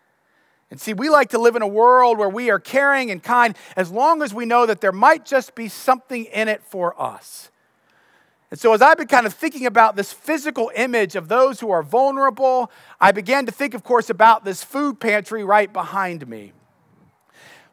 And 0.71 0.81
see, 0.81 0.95
we 0.95 1.11
like 1.11 1.29
to 1.31 1.39
live 1.39 1.55
in 1.55 1.63
a 1.63 1.69
world 1.69 2.19
where 2.19 2.29
we 2.29 2.51
are 2.51 2.59
caring 2.59 3.11
and 3.11 3.23
kind 3.23 3.55
as 3.77 3.93
long 3.93 4.23
as 4.23 4.33
we 4.33 4.47
know 4.47 4.65
that 4.67 4.81
there 4.81 4.91
might 4.91 5.27
just 5.27 5.55
be 5.55 5.69
something 5.69 6.25
in 6.25 6.49
it 6.49 6.63
for 6.65 7.01
us. 7.01 7.51
And 8.55 8.61
so, 8.61 8.73
as 8.73 8.81
I've 8.81 8.97
been 8.97 9.09
kind 9.09 9.27
of 9.27 9.35
thinking 9.35 9.67
about 9.67 9.97
this 9.97 10.13
physical 10.13 10.71
image 10.77 11.17
of 11.17 11.27
those 11.27 11.59
who 11.59 11.73
are 11.73 11.83
vulnerable, 11.83 12.71
I 13.01 13.11
began 13.11 13.47
to 13.47 13.51
think, 13.51 13.75
of 13.75 13.83
course, 13.83 14.11
about 14.11 14.45
this 14.45 14.63
food 14.63 15.01
pantry 15.01 15.43
right 15.43 15.73
behind 15.73 16.29
me. 16.29 16.53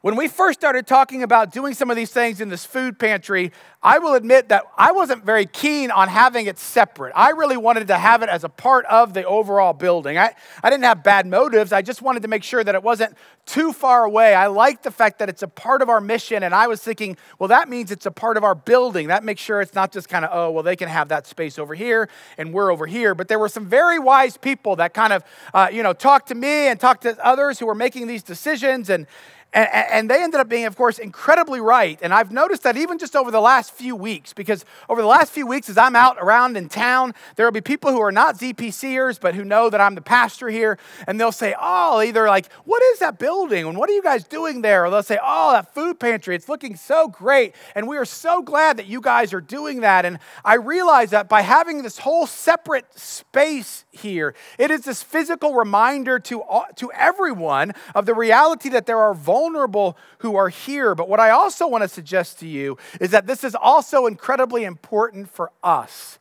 When 0.02 0.16
we 0.16 0.28
first 0.28 0.60
started 0.60 0.88
talking 0.88 1.22
about 1.22 1.52
doing 1.52 1.76
some 1.76 1.92
of 1.92 1.96
these 1.96 2.10
things 2.10 2.42
in 2.42 2.50
this 2.50 2.66
food 2.66 2.98
pantry, 2.98 3.52
I 3.84 4.00
will 4.00 4.16
admit 4.16 4.50
that 4.50 4.64
I 4.76 4.94
wasn't 4.94 5.24
very 5.24 5.46
keen 5.46 5.92
on 5.92 6.08
having 6.08 6.48
it 6.48 6.58
separate. 6.58 7.14
I 7.16 7.30
really 7.30 7.58
wanted 7.58 7.88
to 7.90 7.98
have 8.00 8.24
it 8.24 8.30
as 8.30 8.44
a 8.44 8.50
part 8.50 8.86
of 8.86 9.14
the 9.14 9.24
overall 9.24 9.74
building. 9.74 10.18
I, 10.18 10.34
I 10.64 10.72
didn't 10.72 10.86
have 10.86 11.04
bad 11.04 11.28
motives. 11.28 11.72
I 11.72 11.84
just 11.84 12.02
wanted 12.02 12.24
to 12.24 12.28
make 12.28 12.42
sure 12.44 12.64
that 12.64 12.74
it 12.74 12.82
wasn't 12.82 13.16
too 13.46 13.72
far 13.74 14.04
away. 14.04 14.34
I 14.34 14.48
like 14.48 14.82
the 14.82 14.90
fact 14.90 15.20
that 15.20 15.30
it's 15.30 15.44
a 15.44 15.48
part 15.48 15.84
of 15.84 15.90
our 15.90 16.02
mission, 16.02 16.42
and 16.42 16.56
I 16.56 16.66
was 16.66 16.82
thinking, 16.82 17.16
well, 17.38 17.50
that 17.50 17.70
means 17.70 17.92
it's 17.92 18.08
a 18.08 18.12
part 18.12 18.38
of 18.38 18.44
our 18.44 18.56
building. 18.56 19.10
That 19.10 19.24
makes 19.24 19.42
sure 19.42 19.62
it's 19.62 19.76
not 19.76 19.92
just 19.92 20.10
kind 20.10 20.26
of, 20.26 20.32
oh, 20.34 20.50
well, 20.50 20.64
they 20.64 20.76
can 20.76 20.90
have 20.90 21.10
that 21.10 21.28
space 21.28 21.60
over 21.60 21.76
here 21.76 22.10
and 22.40 22.56
we're 22.56 22.72
over 22.72 22.88
here. 22.88 23.14
But 23.14 23.28
there 23.28 23.38
were 23.38 23.50
some 23.50 23.68
very 23.68 24.00
wise 24.00 24.36
people 24.36 24.78
that 24.78 24.96
kind 24.96 25.14
of, 25.14 25.24
uh, 25.54 25.70
you 25.72 25.84
know, 25.84 25.94
talked 25.94 26.30
to 26.30 26.36
me 26.36 26.70
and 26.70 26.80
talked 26.80 27.04
to 27.04 27.24
others 27.24 27.60
who 27.60 27.68
were 27.68 27.76
making 27.76 28.08
these 28.08 28.24
decisions. 28.24 28.90
And, 28.90 29.06
and, 29.54 29.68
and, 29.70 30.10
they 30.10 30.24
ended 30.24 30.40
up 30.40 30.48
being, 30.48 30.66
of 30.66 30.78
course, 30.78 30.98
incredibly 30.98 31.60
right. 31.60 32.00
And 32.02 32.14
I've 32.14 32.32
noticed 32.32 32.64
that 32.64 32.78
even 32.78 32.98
just 32.98 33.18
over 33.18 33.32
the 33.32 33.42
last 33.42 33.74
few 33.74 33.98
weeks, 33.98 34.32
because 34.32 34.64
over 34.88 35.02
the 35.02 35.08
last 35.08 35.34
few 35.34 35.46
weeks, 35.46 35.68
as 35.70 35.78
I'm 35.78 35.94
out 35.94 36.18
around 36.22 36.56
in 36.56 36.70
town, 36.70 37.14
there 37.36 37.46
will 37.46 37.52
be 37.52 37.60
people 37.60 37.92
who 37.92 38.00
are 38.00 38.14
not 38.14 38.38
ZPCers, 38.38 39.20
but 39.20 39.36
who 39.36 39.44
know 39.44 39.70
that 39.70 39.82
I'm 39.82 39.96
the 39.96 40.02
pastor 40.02 40.48
here. 40.48 40.80
And 41.06 41.20
they'll 41.20 41.34
say, 41.34 41.54
Oh, 41.60 42.02
either 42.02 42.28
like, 42.28 42.50
What 42.64 42.82
is 42.94 43.00
that 43.00 43.20
building? 43.20 43.66
And 43.66 43.78
what 43.78 43.90
are 43.90 43.94
you 43.94 44.02
guys 44.02 44.24
doing 44.24 44.62
there? 44.62 44.86
Or 44.86 44.90
they'll 44.90 45.04
say, 45.04 45.20
Oh, 45.22 45.52
that 45.52 45.74
food 45.74 46.00
pantry, 46.00 46.34
it's 46.34 46.48
looking 46.48 46.78
so 46.78 47.10
great. 47.10 47.54
And 47.76 47.90
we 47.90 47.98
are 47.98 48.06
so 48.06 48.42
glad 48.42 48.78
that 48.78 48.88
you 48.88 49.02
guys 49.02 49.34
are 49.34 49.42
doing 49.42 49.82
that. 49.82 50.06
And 50.06 50.20
I 50.46 50.56
realize 50.56 51.10
that 51.10 51.28
by 51.28 51.42
having 51.42 51.84
this 51.84 51.98
whole 51.98 52.26
separate 52.26 52.86
space 52.98 53.84
here, 53.92 54.34
it 54.58 54.72
is 54.72 54.82
this 54.86 55.04
physical 55.04 55.56
reminder 55.56 56.20
to, 56.20 56.42
to 56.78 56.92
everyone 56.94 57.74
of 57.94 58.06
the 58.06 58.14
reality 58.14 58.70
that 58.70 58.86
there 58.86 59.00
are 59.00 59.14
vulnerable 59.14 59.41
vulnerable 59.42 59.98
who 60.20 60.36
are 60.36 60.50
here. 60.50 60.94
But 60.94 61.10
what 61.10 61.20
I 61.20 61.32
also 61.32 61.68
want 61.68 61.82
to 61.84 61.88
suggest 61.88 62.40
to 62.40 62.48
you 62.48 62.78
is 63.00 63.10
that 63.10 63.26
this 63.26 63.44
is 63.44 63.56
also 63.56 64.06
incredibly 64.06 64.64
important 64.66 65.30
for 65.32 65.52
us. 65.64 66.20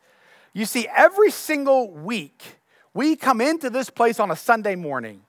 You 0.53 0.65
see, 0.65 0.87
every 0.95 1.29
single 1.29 1.91
week, 1.91 2.59
we 2.93 3.15
come 3.15 3.39
into 3.39 3.69
this 3.69 3.89
place 3.91 4.19
on 4.19 4.31
a 4.31 4.35
Sunday 4.35 4.75
morning. 4.75 5.21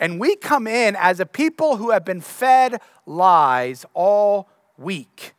And 0.00 0.18
we 0.18 0.36
come 0.36 0.66
in 0.66 0.96
as 0.96 1.20
a 1.20 1.26
people 1.26 1.76
who 1.76 1.90
have 1.90 2.04
been 2.04 2.20
fed 2.22 2.80
lies 3.04 3.84
all 3.94 4.48
week. 4.78 5.32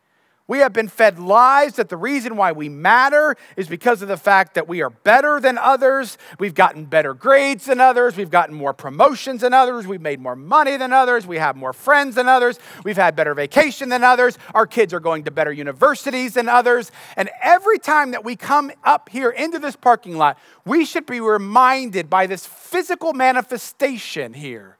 We 0.47 0.59
have 0.59 0.71
been 0.71 0.87
fed 0.87 1.19
lies 1.19 1.73
that 1.73 1.89
the 1.89 1.97
reason 1.97 2.37
why 2.37 2.53
we 2.53 2.69
matter 2.69 3.35
is 3.57 3.67
because 3.67 4.01
of 4.01 4.07
the 4.07 4.15
fact 4.15 4.53
that 4.53 4.65
we 4.65 4.81
are 4.81 4.89
better 4.89 5.41
than 5.41 5.57
others. 5.57 6.17
We've 6.39 6.53
gotten 6.53 6.85
better 6.85 7.13
grades 7.13 7.65
than 7.65 7.81
others. 7.81 8.15
We've 8.15 8.31
gotten 8.31 8.55
more 8.55 8.73
promotions 8.73 9.41
than 9.41 9.53
others. 9.53 9.85
We've 9.85 10.01
made 10.01 10.21
more 10.21 10.37
money 10.37 10.77
than 10.77 10.93
others. 10.93 11.27
We 11.27 11.37
have 11.37 11.57
more 11.57 11.73
friends 11.73 12.15
than 12.15 12.29
others. 12.29 12.59
We've 12.85 12.95
had 12.95 13.13
better 13.13 13.33
vacation 13.33 13.89
than 13.89 14.05
others. 14.05 14.37
Our 14.53 14.65
kids 14.65 14.93
are 14.93 15.01
going 15.01 15.25
to 15.25 15.31
better 15.31 15.51
universities 15.51 16.35
than 16.35 16.47
others. 16.47 16.93
And 17.17 17.29
every 17.41 17.77
time 17.77 18.11
that 18.11 18.23
we 18.23 18.37
come 18.37 18.71
up 18.85 19.09
here 19.09 19.31
into 19.31 19.59
this 19.59 19.75
parking 19.75 20.17
lot, 20.17 20.39
we 20.65 20.85
should 20.85 21.05
be 21.05 21.19
reminded 21.19 22.09
by 22.09 22.25
this 22.25 22.45
physical 22.45 23.11
manifestation 23.11 24.33
here 24.33 24.77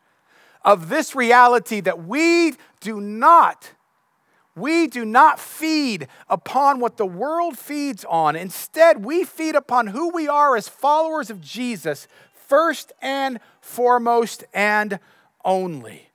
of 0.64 0.88
this 0.88 1.14
reality 1.14 1.82
that 1.82 2.06
we 2.06 2.54
do 2.80 3.02
not 3.02 3.72
we 4.58 4.88
do 4.88 5.06
not 5.06 5.40
feed 5.40 6.08
upon 6.28 6.80
what 6.80 6.98
the 6.98 7.06
world 7.06 7.58
feeds 7.58 8.04
on. 8.06 8.36
Instead, 8.36 9.06
we 9.06 9.24
feed 9.24 9.56
upon 9.56 9.88
who 9.88 10.10
we 10.10 10.28
are 10.28 10.56
as 10.56 10.68
followers 10.68 11.30
of 11.30 11.40
Jesus, 11.40 12.08
first 12.34 12.92
and 13.02 13.40
foremost 13.62 14.44
and 14.54 15.00
only. 15.46 16.07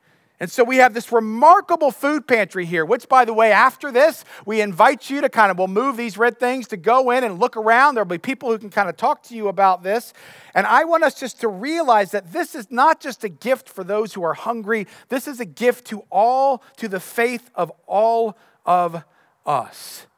And 0.43 0.51
so 0.51 0.65
we 0.65 0.79
have 0.79 0.93
this 0.93 1.13
remarkable 1.13 1.93
food 1.93 2.27
pantry 2.27 2.67
here, 2.67 2.85
which, 2.85 3.09
by 3.09 3.25
the 3.25 3.33
way, 3.33 3.53
after 3.53 3.93
this, 3.93 4.25
we 4.45 4.61
invite 4.61 5.09
you 5.09 5.21
to 5.21 5.29
kind 5.29 5.53
of, 5.53 5.57
we'll 5.57 5.69
move 5.69 5.97
these 5.97 6.19
red 6.19 6.41
things 6.41 6.67
to 6.69 6.77
go 6.77 7.13
in 7.13 7.23
and 7.23 7.39
look 7.39 7.57
around. 7.57 7.95
There'll 7.95 8.09
be 8.09 8.19
people 8.19 8.51
who 8.51 8.59
can 8.59 8.69
kind 8.69 8.89
of 8.89 8.97
talk 8.97 9.23
to 9.29 9.37
you 9.37 9.47
about 9.47 9.85
this. 9.85 10.13
And 10.53 10.67
I 10.67 10.83
want 10.83 11.05
us 11.05 11.15
just 11.15 11.41
to 11.43 11.49
realize 11.49 12.11
that 12.11 12.33
this 12.33 12.57
is 12.57 12.73
not 12.73 12.99
just 12.99 13.23
a 13.23 13.29
gift 13.29 13.69
for 13.69 13.85
those 13.85 14.15
who 14.15 14.25
are 14.25 14.35
hungry, 14.35 14.89
this 15.11 15.29
is 15.29 15.39
a 15.39 15.45
gift 15.45 15.87
to 15.87 16.03
all, 16.11 16.65
to 16.79 16.89
the 16.89 16.99
faith 16.99 17.49
of 17.55 17.71
all 17.87 18.37
of 18.67 19.05
us. 19.47 20.09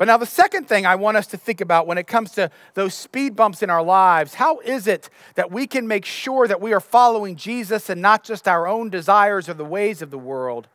But 0.00 0.06
now, 0.06 0.16
the 0.16 0.24
second 0.24 0.66
thing 0.66 0.86
I 0.86 0.94
want 0.94 1.18
us 1.18 1.26
to 1.26 1.36
think 1.36 1.60
about 1.60 1.86
when 1.86 1.98
it 1.98 2.06
comes 2.06 2.30
to 2.32 2.50
those 2.72 2.94
speed 2.94 3.36
bumps 3.36 3.62
in 3.62 3.68
our 3.68 3.82
lives, 3.82 4.32
how 4.32 4.60
is 4.60 4.86
it 4.86 5.10
that 5.34 5.52
we 5.52 5.66
can 5.66 5.86
make 5.86 6.06
sure 6.06 6.48
that 6.48 6.58
we 6.58 6.72
are 6.72 6.80
following 6.80 7.36
Jesus 7.36 7.90
and 7.90 8.00
not 8.00 8.24
just 8.24 8.48
our 8.48 8.66
own 8.66 8.88
desires 8.88 9.46
or 9.46 9.52
the 9.52 9.62
ways 9.62 10.00
of 10.00 10.10
the 10.10 10.16
world? 10.16 10.68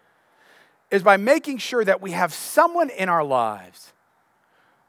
Is 0.92 1.02
by 1.02 1.18
making 1.18 1.58
sure 1.58 1.84
that 1.84 2.04
we 2.04 2.12
have 2.12 2.36
someone 2.36 2.92
in 2.92 3.10
our 3.10 3.24
lives 3.24 3.94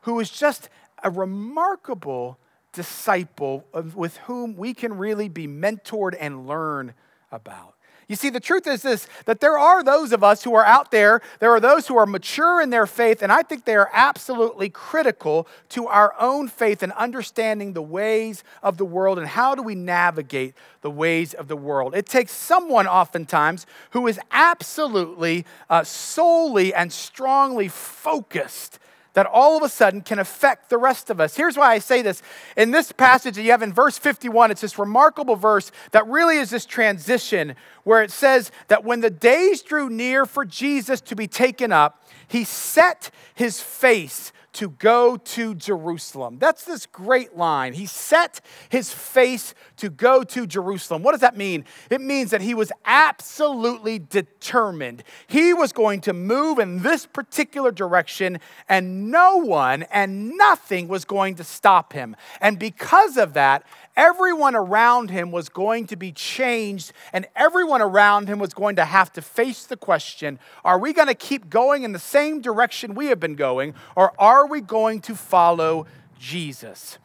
who 0.03 0.21
is 0.21 0.29
just 0.29 0.69
a 1.03 1.09
remarkable 1.09 2.39
disciple 2.75 3.65
with 3.95 4.19
whom 4.19 4.55
we 4.55 4.75
can 4.75 4.99
really 4.99 5.31
be 5.31 5.49
mentored 5.49 6.15
and 6.21 6.47
learn 6.47 6.93
about. 7.33 7.76
You 8.09 8.15
see, 8.15 8.31
the 8.31 8.39
truth 8.39 8.69
is 8.69 8.83
this 8.83 9.09
that 9.25 9.41
there 9.41 9.59
are 9.59 9.83
those 9.83 10.13
of 10.13 10.23
us 10.23 10.45
who 10.45 10.55
are 10.55 10.65
out 10.65 10.93
there, 10.93 11.21
there 11.41 11.51
are 11.51 11.59
those 11.59 11.89
who 11.89 11.97
are 11.97 12.07
mature 12.07 12.61
in 12.61 12.71
their 12.71 12.87
faith, 12.87 13.21
and 13.21 13.33
I 13.33 13.43
think 13.43 13.65
they 13.65 13.75
are 13.75 13.91
absolutely 13.93 14.71
critical 14.71 15.49
to 15.71 15.89
our 15.89 16.15
own 16.21 16.47
faith 16.47 16.85
and 16.85 16.93
understanding 16.93 17.73
the 17.73 17.83
ways 17.83 18.45
of 18.63 18.77
the 18.77 18.85
world 18.85 19.19
and 19.19 19.27
how 19.27 19.57
do 19.57 19.63
we 19.63 19.75
navigate 19.75 20.55
the 20.83 20.91
ways 20.91 21.35
of 21.35 21.49
the 21.49 21.57
world. 21.57 21.97
It 21.97 22.07
takes 22.07 22.31
someone, 22.31 22.87
oftentimes, 22.87 23.67
who 23.91 24.07
is 24.07 24.21
absolutely, 24.31 25.45
uh, 25.69 25.83
solely, 25.83 26.73
and 26.73 26.93
strongly 26.93 27.67
focused 27.67 28.79
that 29.17 29.25
all 29.25 29.57
of 29.57 29.63
a 29.63 29.69
sudden 29.71 30.03
can 30.03 30.19
affect 30.19 30.69
the 30.69 30.77
rest 30.77 31.09
of 31.09 31.21
us. 31.21 31.35
Here's 31.35 31.57
why 31.57 31.73
I 31.73 31.79
say 31.79 32.03
this. 32.03 32.21
In 32.55 32.71
this 32.71 32.93
passage 32.93 33.37
that 33.37 33.43
you 33.43 33.51
have 33.51 33.63
in 33.63 33.73
verse 33.73 33.97
51, 33.97 34.51
it's 34.51 34.61
this 34.61 34.79
remarkable 34.79 35.37
verse 35.37 35.73
that 35.93 36.07
really 36.07 36.37
is 36.37 36.51
this 36.51 36.67
transition 36.67 37.55
where 37.85 38.03
it 38.03 38.11
says 38.11 38.53
that 38.69 38.85
when 38.85 39.01
the 39.01 39.09
days 39.09 39.63
drew 39.63 39.89
near 39.89 40.27
for 40.27 40.45
Jesus 40.45 41.01
to 41.01 41.17
be 41.17 41.27
taken 41.27 41.73
up, 41.73 42.05
he 42.29 42.45
set 42.45 43.11
his 43.35 43.59
face 43.59 44.33
to 44.57 44.71
go 44.71 45.17
to 45.17 45.55
Jerusalem. 45.55 46.39
That's 46.39 46.65
this 46.65 46.87
great 46.87 47.37
line. 47.37 47.75
He 47.75 47.87
set 47.87 48.41
his 48.69 48.93
face 48.93 49.55
to 49.77 49.91
go 49.91 50.25
to 50.25 50.47
Jerusalem. 50.47 51.03
What 51.03 51.13
does 51.13 51.21
that 51.21 51.37
mean? 51.37 51.65
It 51.91 52.01
means 52.01 52.31
that 52.31 52.41
he 52.41 52.55
was 52.55 52.73
absolutely 52.85 53.99
determined. 53.99 55.05
He 55.27 55.53
was 55.53 55.73
going 55.73 56.01
to 56.03 56.13
move 56.13 56.59
in 56.59 56.83
this 56.83 57.07
particular 57.07 57.71
direction, 57.71 58.41
and 58.69 59.11
no 59.11 59.37
one 59.37 59.85
and 59.85 60.37
nothing 60.37 60.89
was 60.89 61.05
going 61.05 61.35
to 61.37 61.45
stop 61.45 61.93
him. 61.93 62.17
And 62.41 62.59
because 62.59 63.17
of 63.17 63.35
that, 63.35 63.65
everyone 63.97 64.55
around 64.55 65.11
him 65.11 65.31
was 65.31 65.49
going 65.49 65.87
to 65.87 65.97
be 65.97 66.13
changed, 66.13 66.93
and 67.13 67.27
everyone 67.35 67.83
around 67.83 68.29
him 68.29 68.39
was 68.39 68.53
going 68.53 68.77
to 68.77 68.85
have 68.85 69.13
to 69.15 69.23
face 69.23 69.65
the 69.65 69.77
question 69.77 70.39
are 70.65 70.79
we 70.79 70.93
going 70.93 71.09
to 71.09 71.15
keep 71.15 71.49
going 71.49 71.83
in 71.83 71.93
the 71.93 71.99
same 71.99 72.41
direction 72.41 72.95
we 72.95 73.07
have 73.07 73.21
been 73.21 73.37
going, 73.37 73.75
or 73.95 74.13
are 74.21 74.47
we 74.47 74.61
going 74.61 75.01
to 75.03 75.15
follow 75.15 75.87
Jesus? 76.19 76.99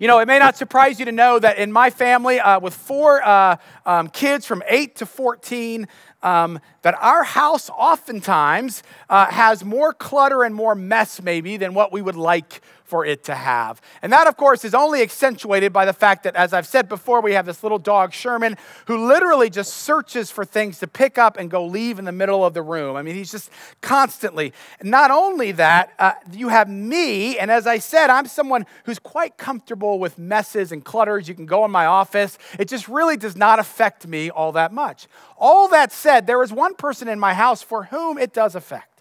You 0.00 0.08
know, 0.08 0.18
it 0.18 0.26
may 0.26 0.38
not 0.38 0.56
surprise 0.56 0.98
you 0.98 1.04
to 1.04 1.12
know 1.12 1.38
that 1.38 1.58
in 1.58 1.70
my 1.70 1.90
family, 1.90 2.40
uh, 2.40 2.58
with 2.58 2.72
four 2.72 3.22
uh, 3.22 3.56
um, 3.84 4.08
kids 4.08 4.46
from 4.46 4.62
8 4.66 4.96
to 4.96 5.04
14, 5.04 5.86
um, 6.22 6.58
that 6.80 6.94
our 6.94 7.22
house 7.22 7.68
oftentimes 7.68 8.82
uh, 9.10 9.26
has 9.26 9.62
more 9.62 9.92
clutter 9.92 10.42
and 10.42 10.54
more 10.54 10.74
mess, 10.74 11.20
maybe, 11.20 11.58
than 11.58 11.74
what 11.74 11.92
we 11.92 12.00
would 12.00 12.16
like 12.16 12.62
for 12.90 13.06
it 13.06 13.22
to 13.24 13.34
have. 13.36 13.80
And 14.02 14.12
that, 14.12 14.26
of 14.26 14.36
course, 14.36 14.64
is 14.64 14.74
only 14.74 15.00
accentuated 15.00 15.72
by 15.72 15.84
the 15.84 15.92
fact 15.92 16.24
that, 16.24 16.34
as 16.34 16.52
I've 16.52 16.66
said 16.66 16.88
before, 16.88 17.20
we 17.20 17.34
have 17.34 17.46
this 17.46 17.62
little 17.62 17.78
dog, 17.78 18.12
Sherman, 18.12 18.56
who 18.86 19.06
literally 19.06 19.48
just 19.48 19.74
searches 19.74 20.30
for 20.30 20.44
things 20.44 20.80
to 20.80 20.88
pick 20.88 21.16
up 21.16 21.38
and 21.38 21.48
go 21.48 21.64
leave 21.64 22.00
in 22.00 22.04
the 22.04 22.12
middle 22.12 22.44
of 22.44 22.52
the 22.52 22.62
room. 22.62 22.96
I 22.96 23.02
mean, 23.02 23.14
he's 23.14 23.30
just 23.30 23.48
constantly. 23.80 24.52
Not 24.82 25.12
only 25.12 25.52
that, 25.52 25.94
uh, 26.00 26.14
you 26.32 26.48
have 26.48 26.68
me, 26.68 27.38
and 27.38 27.48
as 27.48 27.66
I 27.66 27.78
said, 27.78 28.10
I'm 28.10 28.26
someone 28.26 28.66
who's 28.84 28.98
quite 28.98 29.36
comfortable 29.36 30.00
with 30.00 30.18
messes 30.18 30.72
and 30.72 30.84
clutters. 30.84 31.28
You 31.28 31.36
can 31.36 31.46
go 31.46 31.64
in 31.64 31.70
my 31.70 31.86
office, 31.86 32.38
it 32.58 32.68
just 32.68 32.88
really 32.88 33.16
does 33.16 33.36
not 33.36 33.60
affect 33.60 34.06
me 34.06 34.30
all 34.30 34.50
that 34.52 34.72
much. 34.72 35.06
All 35.38 35.68
that 35.68 35.92
said, 35.92 36.26
there 36.26 36.42
is 36.42 36.52
one 36.52 36.74
person 36.74 37.06
in 37.06 37.20
my 37.20 37.34
house 37.34 37.62
for 37.62 37.84
whom 37.84 38.18
it 38.18 38.32
does 38.32 38.56
affect 38.56 38.99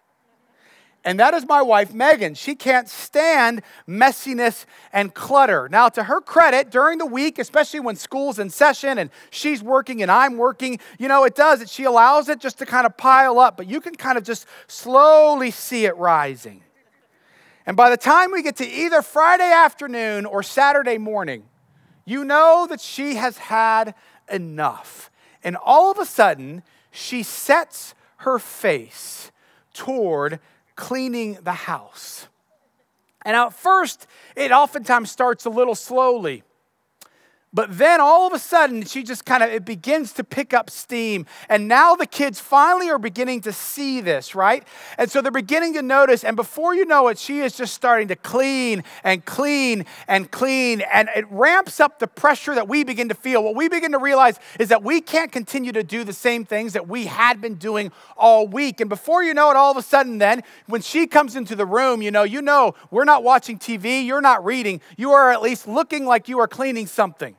and 1.06 1.20
that 1.20 1.34
is 1.34 1.48
my 1.48 1.62
wife, 1.62 1.94
Megan. 1.94 2.36
She 2.36 2.56
can't 2.56 2.90
stand 2.90 3.62
messiness 3.88 4.66
and 4.92 5.14
clutter. 5.14 5.70
Now, 5.72 5.88
to 5.90 6.04
her 6.04 6.20
credit, 6.20 6.70
during 6.70 6.98
the 6.98 7.06
week, 7.06 7.40
especially 7.40 7.80
when 7.80 7.96
school's 7.96 8.38
in 8.38 8.50
session 8.50 8.98
and 8.98 9.10
she's 9.30 9.64
working 9.64 10.02
and 10.02 10.12
I'm 10.12 10.36
working, 10.36 10.80
you 10.98 11.08
know, 11.08 11.24
it 11.24 11.36
does 11.36 11.62
it. 11.62 11.70
She 11.70 11.86
allows 11.86 12.28
it 12.28 12.40
just 12.40 12.60
to 12.60 12.66
kind 12.66 12.86
of 12.86 12.98
pile 12.98 13.40
up, 13.40 13.56
but 13.56 13.68
you 13.68 13.80
can 13.80 13.96
kind 13.96 14.18
of 14.18 14.26
just 14.26 14.46
slowly 14.68 15.52
see 15.52 15.86
it 15.86 15.96
rising. 15.96 16.64
And 17.66 17.78
by 17.78 17.90
the 17.90 17.98
time 17.98 18.32
we 18.32 18.44
get 18.44 18.58
to 18.58 18.68
either 18.68 19.02
Friday 19.02 19.52
afternoon 19.52 20.26
or 20.26 20.44
Saturday 20.44 20.98
morning, 20.98 21.44
you 22.04 22.26
know 22.26 22.68
that 22.70 22.82
she 22.82 23.16
has 23.16 23.38
had 23.38 23.94
enough. 24.30 25.10
And 25.44 25.56
all 25.56 25.92
of 25.92 25.98
a 25.98 26.06
sudden, 26.06 26.64
she 26.92 27.24
sets 27.24 27.94
her 28.18 28.38
face 28.38 29.32
toward 29.74 30.40
cleaning 30.80 31.38
the 31.44 31.52
house. 31.52 32.28
And 33.26 33.36
at 33.36 33.54
first, 33.54 34.08
it 34.36 34.52
oftentimes 34.52 35.12
starts 35.12 35.46
a 35.46 35.50
little 35.50 35.76
slowly. 35.76 36.44
But 37.52 37.80
then 37.80 38.00
all 38.00 38.28
of 38.28 38.34
a 38.34 38.38
sudden, 38.38 38.86
she 38.86 39.02
just 39.02 39.26
kind 39.26 39.42
of, 39.42 39.50
it 39.50 39.66
begins 39.66 40.14
to 40.14 40.24
pick 40.24 40.54
up 40.54 40.70
steam. 40.70 41.26
And 41.50 41.68
now 41.68 41.96
the 41.96 42.06
kids 42.06 42.40
finally 42.40 42.92
are 42.92 43.00
beginning 43.00 43.42
to 43.42 43.52
see 43.52 44.02
this, 44.02 44.36
right? 44.36 44.64
And 45.00 45.10
so 45.10 45.20
they're 45.20 45.32
beginning 45.32 45.74
to 45.74 45.82
notice. 45.82 46.24
And 46.24 46.36
before 46.36 46.76
you 46.76 46.86
know 46.86 47.08
it, 47.08 47.18
she 47.18 47.40
is 47.40 47.58
just 47.58 47.74
starting 47.74 48.08
to 48.10 48.16
clean 48.16 48.84
and 49.04 49.26
clean 49.26 49.86
and 50.08 50.30
clean. 50.30 50.82
And 50.94 51.10
it 51.16 51.26
ramps 51.32 51.80
up 51.80 51.98
the 51.98 52.08
pressure 52.08 52.54
that 52.54 52.68
we 52.68 52.84
begin 52.84 53.10
to 53.10 53.16
feel. 53.16 53.44
What 53.44 53.56
we 53.56 53.68
begin 53.68 53.94
to 53.94 53.98
realize 54.00 54.40
is 54.60 54.70
that 54.70 54.84
we 54.84 55.02
can't 55.02 55.32
continue 55.32 55.72
to 55.72 55.84
do 55.84 56.04
the 56.04 56.14
same 56.14 56.46
things 56.46 56.74
that 56.74 56.88
we 56.88 57.08
had 57.08 57.42
been 57.42 57.56
doing 57.56 57.92
all 58.16 58.48
week. 58.48 58.80
And 58.80 58.92
before 58.92 59.24
you 59.24 59.34
know 59.34 59.50
it, 59.50 59.56
all 59.56 59.72
of 59.72 59.78
a 59.78 59.82
sudden, 59.82 60.20
then, 60.20 60.44
when 60.68 60.82
she 60.82 61.08
comes 61.08 61.36
into 61.36 61.56
the 61.56 61.66
room, 61.66 62.04
you 62.04 62.12
know, 62.12 62.22
you 62.22 62.44
know, 62.44 62.76
we're 62.92 63.06
not 63.06 63.24
watching 63.24 63.58
TV, 63.58 64.06
you're 64.06 64.22
not 64.22 64.46
reading, 64.46 64.82
you 64.98 65.14
are 65.14 65.32
at 65.32 65.42
least 65.42 65.68
looking 65.68 66.06
like 66.06 66.30
you 66.30 66.40
are 66.40 66.48
cleaning 66.48 66.86
something. 66.86 67.36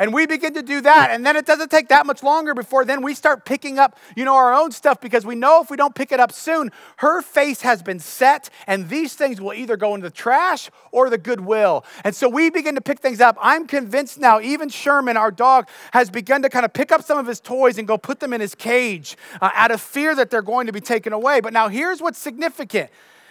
And 0.00 0.14
we 0.14 0.24
begin 0.24 0.54
to 0.54 0.62
do 0.62 0.80
that. 0.80 1.10
And 1.10 1.26
then 1.26 1.36
it 1.36 1.44
doesn't 1.44 1.70
take 1.70 1.88
that 1.88 2.06
much 2.06 2.22
longer 2.22 2.54
before 2.54 2.86
then 2.86 3.02
we 3.02 3.14
start 3.14 3.44
picking 3.44 3.78
up, 3.78 3.98
you 4.16 4.24
know, 4.24 4.34
our 4.34 4.54
own 4.54 4.72
stuff 4.72 4.98
because 4.98 5.26
we 5.26 5.34
know 5.34 5.60
if 5.60 5.70
we 5.70 5.76
don't 5.76 5.94
pick 5.94 6.10
it 6.10 6.18
up 6.18 6.32
soon, 6.32 6.72
her 6.96 7.20
face 7.20 7.60
has 7.60 7.82
been 7.82 7.98
set 7.98 8.48
and 8.66 8.88
these 8.88 9.12
things 9.12 9.42
will 9.42 9.52
either 9.52 9.76
go 9.76 9.94
into 9.94 10.06
the 10.06 10.10
trash 10.10 10.70
or 10.90 11.10
the 11.10 11.18
goodwill. 11.18 11.84
And 12.02 12.16
so 12.16 12.30
we 12.30 12.48
begin 12.48 12.76
to 12.76 12.80
pick 12.80 13.00
things 13.00 13.20
up. 13.20 13.36
I'm 13.42 13.66
convinced 13.66 14.18
now, 14.18 14.40
even 14.40 14.70
Sherman, 14.70 15.18
our 15.18 15.30
dog, 15.30 15.68
has 15.92 16.08
begun 16.08 16.40
to 16.42 16.48
kind 16.48 16.64
of 16.64 16.72
pick 16.72 16.90
up 16.90 17.04
some 17.04 17.18
of 17.18 17.26
his 17.26 17.38
toys 17.38 17.76
and 17.76 17.86
go 17.86 17.98
put 17.98 18.20
them 18.20 18.32
in 18.32 18.40
his 18.40 18.54
cage 18.54 19.18
uh, 19.42 19.50
out 19.52 19.70
of 19.70 19.82
fear 19.82 20.14
that 20.14 20.30
they're 20.30 20.40
going 20.40 20.66
to 20.66 20.72
be 20.72 20.80
taken 20.80 21.12
away. 21.12 21.42
But 21.42 21.52
now 21.52 21.68
here's 21.68 22.00
what's 22.00 22.18
significant 22.18 22.88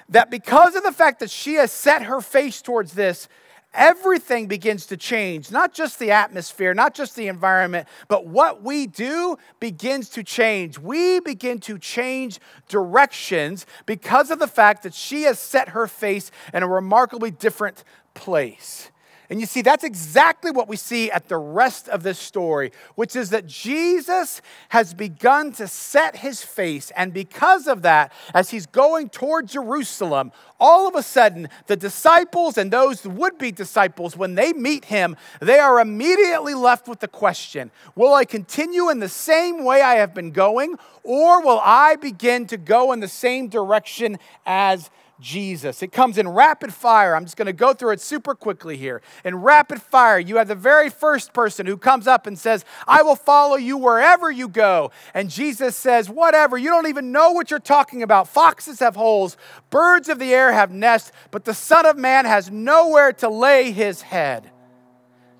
that 0.09 0.29
because 0.29 0.75
of 0.75 0.83
the 0.83 0.91
fact 0.91 1.19
that 1.19 1.31
she 1.31 1.55
has 1.55 1.71
set 1.71 2.03
her 2.03 2.21
face 2.21 2.61
towards 2.61 2.93
this, 2.93 3.27
everything 3.73 4.47
begins 4.47 4.85
to 4.87 4.97
change. 4.97 5.51
Not 5.51 5.73
just 5.73 5.99
the 5.99 6.11
atmosphere, 6.11 6.73
not 6.73 6.93
just 6.93 7.15
the 7.15 7.27
environment, 7.27 7.87
but 8.07 8.27
what 8.27 8.63
we 8.63 8.87
do 8.87 9.37
begins 9.59 10.09
to 10.09 10.23
change. 10.23 10.79
We 10.79 11.19
begin 11.19 11.59
to 11.61 11.77
change 11.77 12.39
directions 12.67 13.65
because 13.85 14.31
of 14.31 14.39
the 14.39 14.47
fact 14.47 14.83
that 14.83 14.93
she 14.93 15.23
has 15.23 15.39
set 15.39 15.69
her 15.69 15.87
face 15.87 16.31
in 16.53 16.63
a 16.63 16.67
remarkably 16.67 17.31
different 17.31 17.83
place. 18.13 18.91
And 19.29 19.39
you 19.39 19.45
see, 19.45 19.61
that's 19.61 19.83
exactly 19.83 20.49
what 20.49 20.67
we 20.67 20.75
see 20.75 21.11
at 21.11 21.29
the 21.29 21.37
rest 21.37 21.87
of 21.87 22.01
this 22.01 22.17
story, 22.17 22.71
which 22.95 23.15
is 23.15 23.29
that 23.29 23.45
Jesus 23.45 24.41
has 24.69 24.95
begun 24.95 25.51
to 25.53 25.67
set 25.67 26.17
his 26.17 26.41
face. 26.41 26.91
And 26.95 27.13
because 27.13 27.67
of 27.67 27.83
that, 27.83 28.11
as 28.33 28.49
he's 28.49 28.65
going 28.65 29.09
toward 29.09 29.47
Jerusalem, 29.47 30.31
all 30.59 30.87
of 30.87 30.95
a 30.95 31.03
sudden, 31.03 31.47
the 31.67 31.75
disciples 31.75 32.57
and 32.57 32.71
those 32.71 33.05
would 33.05 33.37
be 33.37 33.51
disciples, 33.51 34.17
when 34.17 34.33
they 34.33 34.51
meet 34.51 34.85
him, 34.85 35.15
they 35.39 35.59
are 35.59 35.79
immediately 35.79 36.55
left 36.55 36.87
with 36.87 36.99
the 36.99 37.07
question 37.07 37.69
Will 37.95 38.15
I 38.15 38.25
continue 38.25 38.89
in 38.89 38.99
the 38.99 39.09
same 39.09 39.63
way 39.63 39.81
I 39.83 39.95
have 39.95 40.15
been 40.15 40.31
going, 40.31 40.75
or 41.03 41.43
will 41.43 41.61
I 41.63 41.97
begin 41.97 42.47
to 42.47 42.57
go 42.57 42.91
in 42.93 42.99
the 42.99 43.07
same 43.07 43.47
direction 43.47 44.17
as 44.45 44.89
Jesus. 45.19 45.83
It 45.83 45.91
comes 45.91 46.17
in 46.17 46.27
rapid 46.27 46.73
fire. 46.73 47.15
I'm 47.15 47.25
just 47.25 47.37
going 47.37 47.47
to 47.47 47.53
go 47.53 47.73
through 47.73 47.91
it 47.91 48.01
super 48.01 48.33
quickly 48.35 48.77
here. 48.77 49.01
In 49.25 49.35
rapid 49.35 49.81
fire, 49.81 50.19
you 50.19 50.37
have 50.37 50.47
the 50.47 50.55
very 50.55 50.89
first 50.89 51.33
person 51.33 51.65
who 51.65 51.77
comes 51.77 52.07
up 52.07 52.25
and 52.25 52.37
says, 52.37 52.63
I 52.87 53.01
will 53.01 53.15
follow 53.15 53.57
you 53.57 53.77
wherever 53.77 54.31
you 54.31 54.47
go. 54.47 54.91
And 55.13 55.29
Jesus 55.29 55.75
says, 55.75 56.09
Whatever, 56.09 56.57
you 56.57 56.69
don't 56.69 56.87
even 56.87 57.11
know 57.11 57.31
what 57.31 57.51
you're 57.51 57.59
talking 57.59 58.03
about. 58.03 58.27
Foxes 58.27 58.79
have 58.79 58.95
holes, 58.95 59.37
birds 59.69 60.09
of 60.09 60.19
the 60.19 60.33
air 60.33 60.53
have 60.53 60.71
nests, 60.71 61.11
but 61.31 61.45
the 61.45 61.53
Son 61.53 61.85
of 61.85 61.97
Man 61.97 62.25
has 62.25 62.49
nowhere 62.49 63.13
to 63.13 63.29
lay 63.29 63.71
his 63.71 64.01
head. 64.01 64.51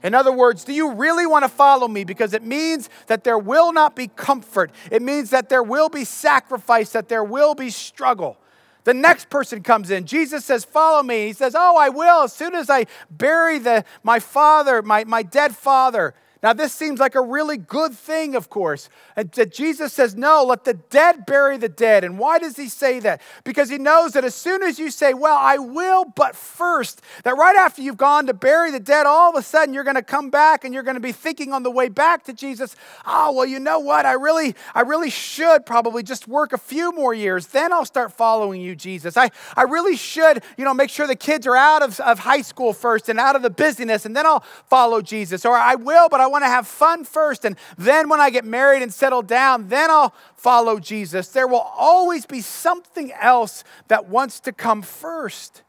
In 0.01 0.15
other 0.15 0.31
words, 0.31 0.63
do 0.63 0.73
you 0.73 0.93
really 0.93 1.25
want 1.25 1.43
to 1.43 1.49
follow 1.49 1.87
me? 1.87 2.05
Because 2.05 2.33
it 2.33 2.43
means 2.43 2.89
that 3.07 3.23
there 3.25 3.37
will 3.37 3.73
not 3.73 3.95
be 3.95 4.07
comfort. 4.07 4.71
It 4.91 5.01
means 5.01 5.29
that 5.31 5.49
there 5.49 5.63
will 5.63 5.89
be 5.89 6.05
sacrifice, 6.05 6.91
that 6.91 7.09
there 7.09 7.23
will 7.23 7.53
be 7.53 7.69
struggle. 7.69 8.37
The 8.83 8.93
next 8.93 9.29
person 9.29 9.61
comes 9.61 9.91
in. 9.91 10.05
Jesus 10.05 10.45
says, 10.45 10.63
Follow 10.65 11.03
me. 11.03 11.27
He 11.27 11.33
says, 11.33 11.55
Oh, 11.57 11.77
I 11.77 11.89
will 11.89 12.23
as 12.23 12.33
soon 12.33 12.55
as 12.55 12.69
I 12.69 12.85
bury 13.09 13.59
the, 13.59 13.85
my 14.03 14.19
father, 14.19 14.81
my, 14.81 15.03
my 15.03 15.23
dead 15.23 15.55
father. 15.55 16.13
Now, 16.41 16.53
this 16.53 16.71
seems 16.73 17.01
like 17.01 17.15
a 17.15 17.21
really 17.21 17.57
good 17.57 17.93
thing, 17.93 18.33
of 18.35 18.49
course. 18.49 18.87
And 19.17 19.29
Jesus 19.51 19.91
says, 19.91 20.15
No, 20.15 20.45
let 20.45 20.63
the 20.63 20.73
dead 20.73 21.25
bury 21.25 21.57
the 21.57 21.67
dead. 21.67 22.05
And 22.05 22.17
why 22.17 22.39
does 22.39 22.55
he 22.55 22.69
say 22.69 23.01
that? 23.01 23.21
Because 23.43 23.69
he 23.69 23.77
knows 23.77 24.13
that 24.13 24.23
as 24.23 24.35
soon 24.35 24.63
as 24.63 24.79
you 24.79 24.89
say, 24.89 25.13
Well, 25.13 25.37
I 25.37 25.57
will, 25.57 26.05
but 26.05 26.37
first, 26.37 27.01
that 27.25 27.35
right 27.35 27.57
after 27.57 27.81
you've 27.81 27.97
gone 27.97 28.27
to 28.27 28.33
bury 28.33 28.71
the 28.71 28.79
dead, 28.79 29.05
all 29.05 29.29
of 29.29 29.35
a 29.35 29.43
sudden 29.43 29.73
you're 29.73 29.83
going 29.83 29.97
to 29.97 30.01
come 30.01 30.29
back 30.29 30.63
and 30.63 30.73
you're 30.73 30.83
going 30.83 30.95
to 30.95 31.01
be 31.01 31.11
thinking 31.11 31.51
on 31.51 31.63
the 31.63 31.71
way 31.71 31.89
back 31.89 32.23
to 32.23 32.33
Jesus, 32.33 32.73
Oh, 33.05 33.33
well, 33.33 33.45
you 33.45 33.59
know 33.59 33.79
what? 33.79 34.05
I 34.05 34.13
really, 34.13 34.55
I 34.73 34.81
really 34.81 35.09
should 35.09 35.65
probably 35.65 36.03
just 36.03 36.25
work 36.25 36.53
a 36.53 36.57
few 36.57 36.93
more 36.93 37.13
years. 37.13 37.47
Then 37.47 37.73
I'll 37.73 37.83
start 37.83 38.13
following 38.13 38.61
you, 38.61 38.77
Jesus. 38.77 39.17
I, 39.17 39.29
I 39.57 39.63
really 39.63 39.97
should, 39.97 40.41
you 40.57 40.63
know, 40.63 40.73
make 40.73 40.89
sure 40.89 41.05
the 41.05 41.17
kids 41.17 41.45
are 41.45 41.57
out 41.57 41.81
of, 41.81 41.99
of 41.99 42.19
high 42.19 42.43
school 42.43 42.71
first 42.71 43.09
and 43.09 43.19
out 43.19 43.35
of 43.35 43.41
the 43.41 43.49
busyness, 43.49 44.05
and 44.05 44.15
then 44.15 44.25
I'll 44.25 44.45
follow 44.69 45.01
Jesus. 45.01 45.43
Or 45.43 45.57
I 45.57 45.75
will, 45.75 46.07
but 46.07 46.21
I 46.21 46.28
want 46.29 46.43
to 46.43 46.49
have 46.49 46.67
fun 46.67 47.03
first. 47.03 47.45
And 47.45 47.57
then 47.77 48.09
when 48.09 48.21
I 48.21 48.29
get 48.29 48.45
married 48.45 48.81
and 48.81 48.93
settle 48.93 49.21
down, 49.21 49.69
then 49.69 49.89
I'll 49.89 50.13
follow 50.35 50.79
Jesus. 50.79 51.29
There 51.29 51.47
will 51.47 51.67
always 51.77 52.25
be 52.25 52.41
something 52.41 53.11
else 53.13 53.63
that 53.87 54.07
wants 54.07 54.39
to 54.41 54.53
come 54.53 54.81
first. 54.81 55.63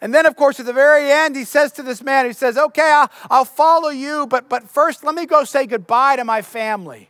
And 0.00 0.12
then, 0.12 0.26
of 0.26 0.34
course, 0.34 0.58
at 0.58 0.66
the 0.66 0.72
very 0.72 1.10
end, 1.10 1.36
he 1.36 1.44
says 1.44 1.70
to 1.72 1.82
this 1.82 2.02
man, 2.02 2.26
he 2.26 2.32
says, 2.32 2.58
Okay, 2.58 2.90
I'll, 2.92 3.10
I'll 3.30 3.44
follow 3.44 3.90
you, 3.90 4.26
but, 4.26 4.48
but 4.48 4.68
first 4.68 5.04
let 5.04 5.14
me 5.14 5.26
go 5.26 5.44
say 5.44 5.64
goodbye 5.64 6.16
to 6.16 6.24
my 6.24 6.42
family. 6.42 7.08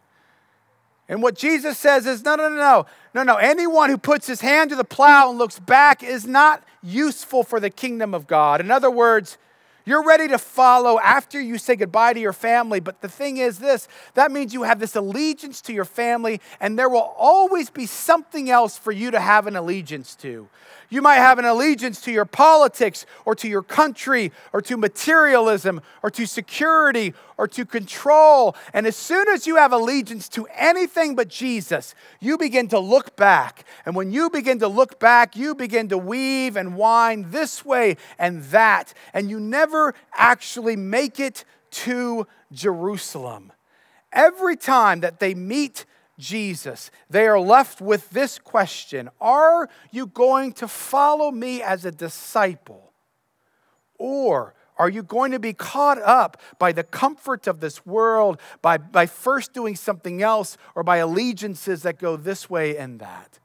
And 1.08 1.22
what 1.22 1.34
Jesus 1.34 1.78
says 1.78 2.06
is, 2.06 2.22
No, 2.22 2.36
no, 2.36 2.50
no, 2.50 2.56
no, 2.56 2.86
no, 3.14 3.22
no. 3.22 3.36
Anyone 3.36 3.88
who 3.88 3.96
puts 3.96 4.26
his 4.26 4.42
hand 4.42 4.70
to 4.70 4.76
the 4.76 4.84
plow 4.84 5.30
and 5.30 5.38
looks 5.38 5.58
back 5.58 6.02
is 6.02 6.26
not 6.26 6.62
useful 6.82 7.42
for 7.44 7.60
the 7.60 7.70
kingdom 7.70 8.14
of 8.14 8.26
God. 8.26 8.60
In 8.60 8.70
other 8.70 8.90
words, 8.90 9.38
you're 9.84 10.04
ready 10.04 10.28
to 10.28 10.38
follow 10.38 10.98
after 11.00 11.40
you 11.40 11.58
say 11.58 11.76
goodbye 11.76 12.12
to 12.12 12.20
your 12.20 12.32
family. 12.32 12.80
But 12.80 13.00
the 13.00 13.08
thing 13.08 13.38
is 13.38 13.58
this 13.58 13.88
that 14.14 14.30
means 14.30 14.54
you 14.54 14.62
have 14.62 14.78
this 14.78 14.96
allegiance 14.96 15.60
to 15.62 15.72
your 15.72 15.84
family, 15.84 16.40
and 16.60 16.78
there 16.78 16.88
will 16.88 17.14
always 17.16 17.70
be 17.70 17.86
something 17.86 18.50
else 18.50 18.78
for 18.78 18.92
you 18.92 19.10
to 19.10 19.20
have 19.20 19.46
an 19.46 19.56
allegiance 19.56 20.14
to. 20.16 20.48
You 20.92 21.00
might 21.00 21.16
have 21.16 21.38
an 21.38 21.46
allegiance 21.46 22.02
to 22.02 22.12
your 22.12 22.26
politics 22.26 23.06
or 23.24 23.34
to 23.36 23.48
your 23.48 23.62
country 23.62 24.30
or 24.52 24.60
to 24.62 24.76
materialism 24.76 25.80
or 26.02 26.10
to 26.10 26.26
security 26.26 27.14
or 27.36 27.48
to 27.48 27.64
control. 27.64 28.56
And 28.72 28.86
as 28.86 28.96
soon 28.96 29.28
as 29.28 29.46
you 29.46 29.56
have 29.56 29.72
allegiance 29.72 30.28
to 30.30 30.46
anything 30.54 31.14
but 31.14 31.28
Jesus, 31.28 31.94
you 32.20 32.38
begin 32.38 32.68
to 32.68 32.78
look 32.78 33.16
back. 33.16 33.64
And 33.84 33.94
when 33.94 34.12
you 34.12 34.30
begin 34.30 34.58
to 34.60 34.68
look 34.68 34.98
back, 34.98 35.36
you 35.36 35.54
begin 35.54 35.88
to 35.88 35.98
weave 35.98 36.56
and 36.56 36.76
wind 36.76 37.32
this 37.32 37.64
way 37.64 37.96
and 38.18 38.42
that. 38.44 38.94
And 39.12 39.30
you 39.30 39.40
never 39.40 39.94
actually 40.14 40.76
make 40.76 41.18
it 41.20 41.44
to 41.72 42.26
Jerusalem. 42.52 43.52
Every 44.12 44.56
time 44.56 45.00
that 45.00 45.20
they 45.20 45.34
meet 45.34 45.86
Jesus, 46.18 46.90
they 47.08 47.26
are 47.26 47.40
left 47.40 47.80
with 47.80 48.10
this 48.10 48.38
question 48.38 49.08
Are 49.20 49.68
you 49.90 50.06
going 50.06 50.52
to 50.54 50.68
follow 50.68 51.30
me 51.30 51.62
as 51.62 51.84
a 51.84 51.90
disciple? 51.90 52.92
Or 53.98 54.54
are 54.78 54.88
you 54.88 55.02
going 55.02 55.32
to 55.32 55.38
be 55.38 55.52
caught 55.52 56.00
up 56.00 56.40
by 56.58 56.72
the 56.72 56.82
comfort 56.82 57.46
of 57.46 57.60
this 57.60 57.84
world, 57.84 58.40
by, 58.62 58.78
by 58.78 59.06
first 59.06 59.52
doing 59.52 59.76
something 59.76 60.22
else, 60.22 60.56
or 60.74 60.82
by 60.82 60.96
allegiances 60.96 61.82
that 61.82 61.98
go 61.98 62.16
this 62.16 62.48
way 62.48 62.76
and 62.76 62.98
that? 63.00 63.38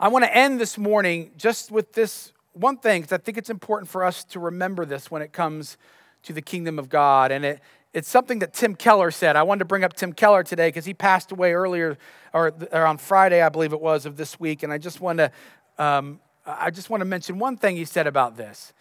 I 0.00 0.08
want 0.08 0.24
to 0.24 0.34
end 0.34 0.60
this 0.60 0.78
morning 0.78 1.32
just 1.36 1.72
with 1.72 1.92
this 1.92 2.32
one 2.52 2.76
thing, 2.76 3.02
because 3.02 3.12
I 3.12 3.18
think 3.18 3.36
it's 3.36 3.50
important 3.50 3.90
for 3.90 4.04
us 4.04 4.24
to 4.24 4.40
remember 4.40 4.84
this 4.84 5.10
when 5.10 5.22
it 5.22 5.32
comes 5.32 5.76
to 6.22 6.32
the 6.32 6.42
kingdom 6.42 6.78
of 6.78 6.88
God. 6.88 7.32
And 7.32 7.44
it, 7.44 7.60
it's 7.92 8.08
something 8.08 8.38
that 8.40 8.52
Tim 8.52 8.74
Keller 8.74 9.10
said. 9.10 9.34
I 9.34 9.42
wanted 9.42 9.60
to 9.60 9.64
bring 9.64 9.82
up 9.82 9.94
Tim 9.94 10.12
Keller 10.12 10.42
today 10.42 10.68
because 10.68 10.84
he 10.84 10.94
passed 10.94 11.32
away 11.32 11.52
earlier, 11.52 11.98
or, 12.32 12.52
or, 12.70 12.86
on 12.86 12.98
Friday, 12.98 13.42
I 13.42 13.48
believe 13.48 13.72
it 13.72 13.80
was, 13.80 14.06
of 14.06 14.16
this 14.16 14.38
week. 14.38 14.62
And 14.62 14.72
I 14.72 14.78
just 14.78 15.00
want 15.00 15.18
to, 15.18 15.30
um, 15.78 16.20
I 16.46 16.70
just 16.70 16.90
want 16.90 17.00
to 17.00 17.04
mention 17.04 17.38
one 17.38 17.56
thing 17.56 17.76
he 17.76 17.84
said 17.84 18.06
about 18.06 18.36
this. 18.36 18.72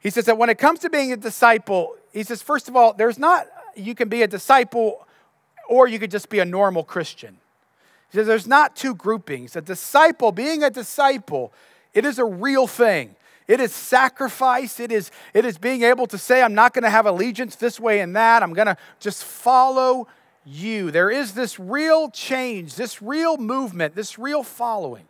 He 0.00 0.10
says 0.10 0.26
that 0.26 0.38
when 0.38 0.50
it 0.50 0.58
comes 0.58 0.80
to 0.80 0.90
being 0.90 1.12
a 1.12 1.16
disciple, 1.16 1.96
he 2.12 2.22
says, 2.22 2.42
first 2.42 2.68
of 2.68 2.76
all, 2.76 2.92
there's 2.92 3.18
not, 3.18 3.46
you 3.74 3.94
can 3.94 4.08
be 4.08 4.22
a 4.22 4.26
disciple 4.26 5.06
or 5.68 5.88
you 5.88 5.98
could 5.98 6.10
just 6.10 6.28
be 6.28 6.38
a 6.38 6.44
normal 6.44 6.84
Christian. 6.84 7.38
He 8.10 8.18
says 8.18 8.26
there's 8.26 8.46
not 8.46 8.76
two 8.76 8.94
groupings. 8.94 9.56
A 9.56 9.60
disciple, 9.60 10.32
being 10.32 10.62
a 10.62 10.70
disciple, 10.70 11.52
it 11.92 12.04
is 12.04 12.18
a 12.18 12.24
real 12.24 12.66
thing. 12.66 13.16
It 13.48 13.60
is 13.60 13.72
sacrifice. 13.72 14.80
It 14.80 14.90
is, 14.90 15.10
it 15.32 15.44
is 15.44 15.58
being 15.58 15.82
able 15.82 16.06
to 16.08 16.18
say, 16.18 16.42
I'm 16.42 16.54
not 16.54 16.74
going 16.74 16.84
to 16.84 16.90
have 16.90 17.06
allegiance 17.06 17.56
this 17.56 17.78
way 17.78 18.00
and 18.00 18.14
that. 18.16 18.42
I'm 18.42 18.54
going 18.54 18.66
to 18.66 18.76
just 19.00 19.24
follow 19.24 20.08
you. 20.44 20.90
There 20.90 21.10
is 21.10 21.34
this 21.34 21.58
real 21.58 22.10
change, 22.10 22.74
this 22.74 23.02
real 23.02 23.36
movement, 23.36 23.94
this 23.94 24.18
real 24.18 24.42
following. 24.42 25.06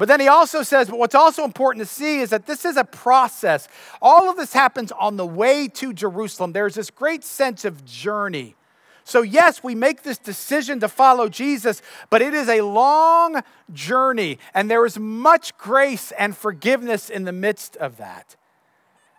But 0.00 0.08
then 0.08 0.18
he 0.18 0.28
also 0.28 0.62
says, 0.62 0.88
but 0.88 0.98
what's 0.98 1.14
also 1.14 1.44
important 1.44 1.86
to 1.86 1.94
see 1.94 2.20
is 2.20 2.30
that 2.30 2.46
this 2.46 2.64
is 2.64 2.78
a 2.78 2.84
process. 2.84 3.68
All 4.00 4.30
of 4.30 4.38
this 4.38 4.54
happens 4.54 4.92
on 4.92 5.18
the 5.18 5.26
way 5.26 5.68
to 5.74 5.92
Jerusalem. 5.92 6.52
There's 6.52 6.76
this 6.76 6.88
great 6.88 7.22
sense 7.22 7.66
of 7.66 7.84
journey. 7.84 8.56
So, 9.04 9.20
yes, 9.20 9.62
we 9.62 9.74
make 9.74 10.02
this 10.02 10.16
decision 10.16 10.80
to 10.80 10.88
follow 10.88 11.28
Jesus, 11.28 11.82
but 12.08 12.22
it 12.22 12.32
is 12.32 12.48
a 12.48 12.62
long 12.62 13.42
journey, 13.74 14.38
and 14.54 14.70
there 14.70 14.86
is 14.86 14.98
much 14.98 15.54
grace 15.58 16.12
and 16.12 16.34
forgiveness 16.34 17.10
in 17.10 17.24
the 17.24 17.32
midst 17.32 17.76
of 17.76 17.98
that. 17.98 18.36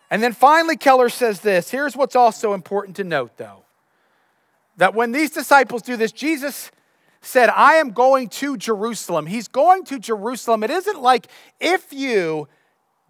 And 0.09 0.23
then 0.23 0.33
finally, 0.33 0.77
Keller 0.77 1.09
says 1.09 1.41
this 1.41 1.69
here's 1.69 1.95
what's 1.95 2.15
also 2.15 2.55
important 2.55 2.95
to 2.95 3.03
note, 3.03 3.37
though 3.37 3.65
that 4.77 4.95
when 4.95 5.11
these 5.11 5.29
disciples 5.29 5.83
do 5.83 5.95
this, 5.95 6.11
Jesus 6.11 6.71
said, 7.21 7.49
I 7.49 7.75
am 7.75 7.91
going 7.91 8.29
to 8.29 8.57
Jerusalem. 8.57 9.27
He's 9.27 9.47
going 9.47 9.83
to 9.85 9.99
Jerusalem. 9.99 10.63
It 10.63 10.71
isn't 10.71 11.01
like 11.01 11.27
if 11.59 11.93
you 11.93 12.47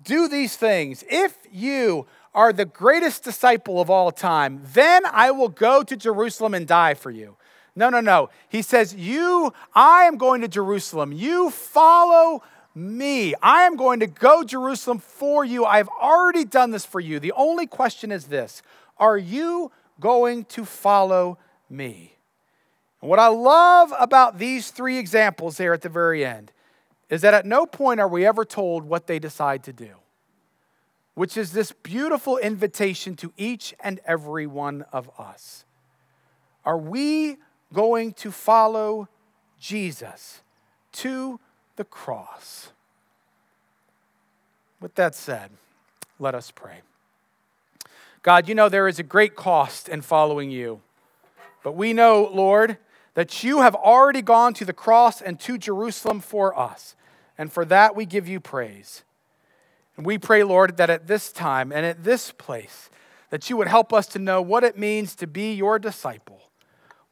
do 0.03 0.27
these 0.27 0.55
things, 0.55 1.03
if 1.09 1.37
you 1.51 2.05
are 2.33 2.53
the 2.53 2.65
greatest 2.65 3.23
disciple 3.23 3.79
of 3.81 3.89
all 3.89 4.11
time, 4.11 4.61
then 4.73 5.03
I 5.11 5.31
will 5.31 5.49
go 5.49 5.83
to 5.83 5.95
Jerusalem 5.95 6.53
and 6.53 6.67
die 6.67 6.93
for 6.93 7.11
you. 7.11 7.37
No, 7.75 7.89
no, 7.89 8.01
no. 8.01 8.29
He 8.49 8.61
says, 8.61 8.93
You, 8.93 9.53
I 9.73 10.03
am 10.03 10.17
going 10.17 10.41
to 10.41 10.47
Jerusalem. 10.47 11.13
You 11.13 11.49
follow 11.49 12.43
me. 12.75 13.33
I 13.41 13.63
am 13.63 13.75
going 13.75 13.99
to 14.01 14.07
go 14.07 14.43
Jerusalem 14.43 14.99
for 14.99 15.45
you. 15.45 15.65
I've 15.65 15.89
already 15.89 16.45
done 16.45 16.71
this 16.71 16.85
for 16.85 16.99
you. 16.99 17.19
The 17.19 17.33
only 17.33 17.67
question 17.67 18.11
is 18.11 18.25
this 18.25 18.61
Are 18.97 19.17
you 19.17 19.71
going 19.99 20.45
to 20.45 20.65
follow 20.65 21.37
me? 21.69 22.17
And 23.01 23.09
what 23.09 23.19
I 23.19 23.27
love 23.27 23.93
about 23.99 24.37
these 24.37 24.71
three 24.71 24.97
examples 24.97 25.57
there 25.57 25.73
at 25.73 25.81
the 25.81 25.89
very 25.89 26.23
end 26.23 26.51
is 27.09 27.21
that 27.21 27.33
at 27.33 27.45
no 27.45 27.65
point 27.65 27.99
are 27.99 28.07
we 28.07 28.25
ever 28.25 28.45
told 28.45 28.83
what 28.85 29.07
they 29.07 29.19
decide 29.19 29.63
to 29.63 29.73
do. 29.73 29.95
which 31.13 31.37
is 31.37 31.51
this 31.51 31.71
beautiful 31.71 32.37
invitation 32.37 33.15
to 33.17 33.33
each 33.37 33.73
and 33.81 33.99
every 34.05 34.47
one 34.47 34.85
of 34.91 35.09
us. 35.19 35.65
Are 36.65 36.77
we 36.77 37.37
going 37.73 38.13
to 38.13 38.31
follow 38.31 39.09
Jesus 39.59 40.41
to 40.93 41.39
the 41.75 41.83
cross? 41.83 42.71
With 44.79 44.95
that 44.95 45.13
said, 45.15 45.51
let 46.17 46.33
us 46.33 46.51
pray. 46.51 46.81
God, 48.23 48.47
you 48.47 48.55
know 48.55 48.69
there 48.69 48.87
is 48.87 48.99
a 48.99 49.03
great 49.03 49.35
cost 49.35 49.89
in 49.89 50.01
following 50.01 50.49
you. 50.49 50.81
But 51.63 51.75
we 51.75 51.93
know, 51.93 52.29
Lord, 52.33 52.77
that 53.13 53.43
you 53.43 53.61
have 53.61 53.75
already 53.75 54.21
gone 54.21 54.53
to 54.55 54.65
the 54.65 54.73
cross 54.73 55.21
and 55.21 55.39
to 55.41 55.57
Jerusalem 55.57 56.19
for 56.19 56.57
us. 56.57 56.95
And 57.37 57.51
for 57.51 57.65
that 57.65 57.95
we 57.95 58.05
give 58.05 58.27
you 58.27 58.39
praise. 58.39 59.03
And 59.97 60.05
we 60.05 60.17
pray, 60.17 60.43
Lord, 60.43 60.77
that 60.77 60.89
at 60.89 61.07
this 61.07 61.31
time 61.31 61.71
and 61.71 61.85
at 61.85 62.03
this 62.03 62.31
place, 62.31 62.89
that 63.29 63.49
you 63.49 63.57
would 63.57 63.67
help 63.67 63.93
us 63.93 64.07
to 64.07 64.19
know 64.19 64.41
what 64.41 64.63
it 64.63 64.77
means 64.77 65.15
to 65.15 65.27
be 65.27 65.53
your 65.53 65.79
disciple, 65.79 66.49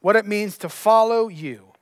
what 0.00 0.16
it 0.16 0.26
means 0.26 0.56
to 0.58 0.68
follow 0.68 1.28
you, 1.28 1.72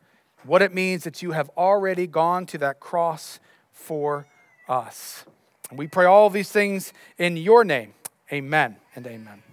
what 0.45 0.63
it 0.63 0.73
means 0.73 1.05
that 1.05 1.23
you 1.23 1.33
have 1.33 1.51
already 1.57 2.07
gone 2.07 2.47
to 2.47 2.59
that 2.59 2.81
cross 2.81 3.41
for 3.73 4.27
us. 4.69 5.25
And 5.71 5.79
we 5.79 5.87
pray 5.87 6.07
all 6.07 6.31
these 6.31 6.51
things 6.51 6.93
in 7.19 7.37
your 7.37 7.65
name. 7.65 7.95
Amen 8.33 8.77
and 8.95 9.07
amen. 9.07 9.48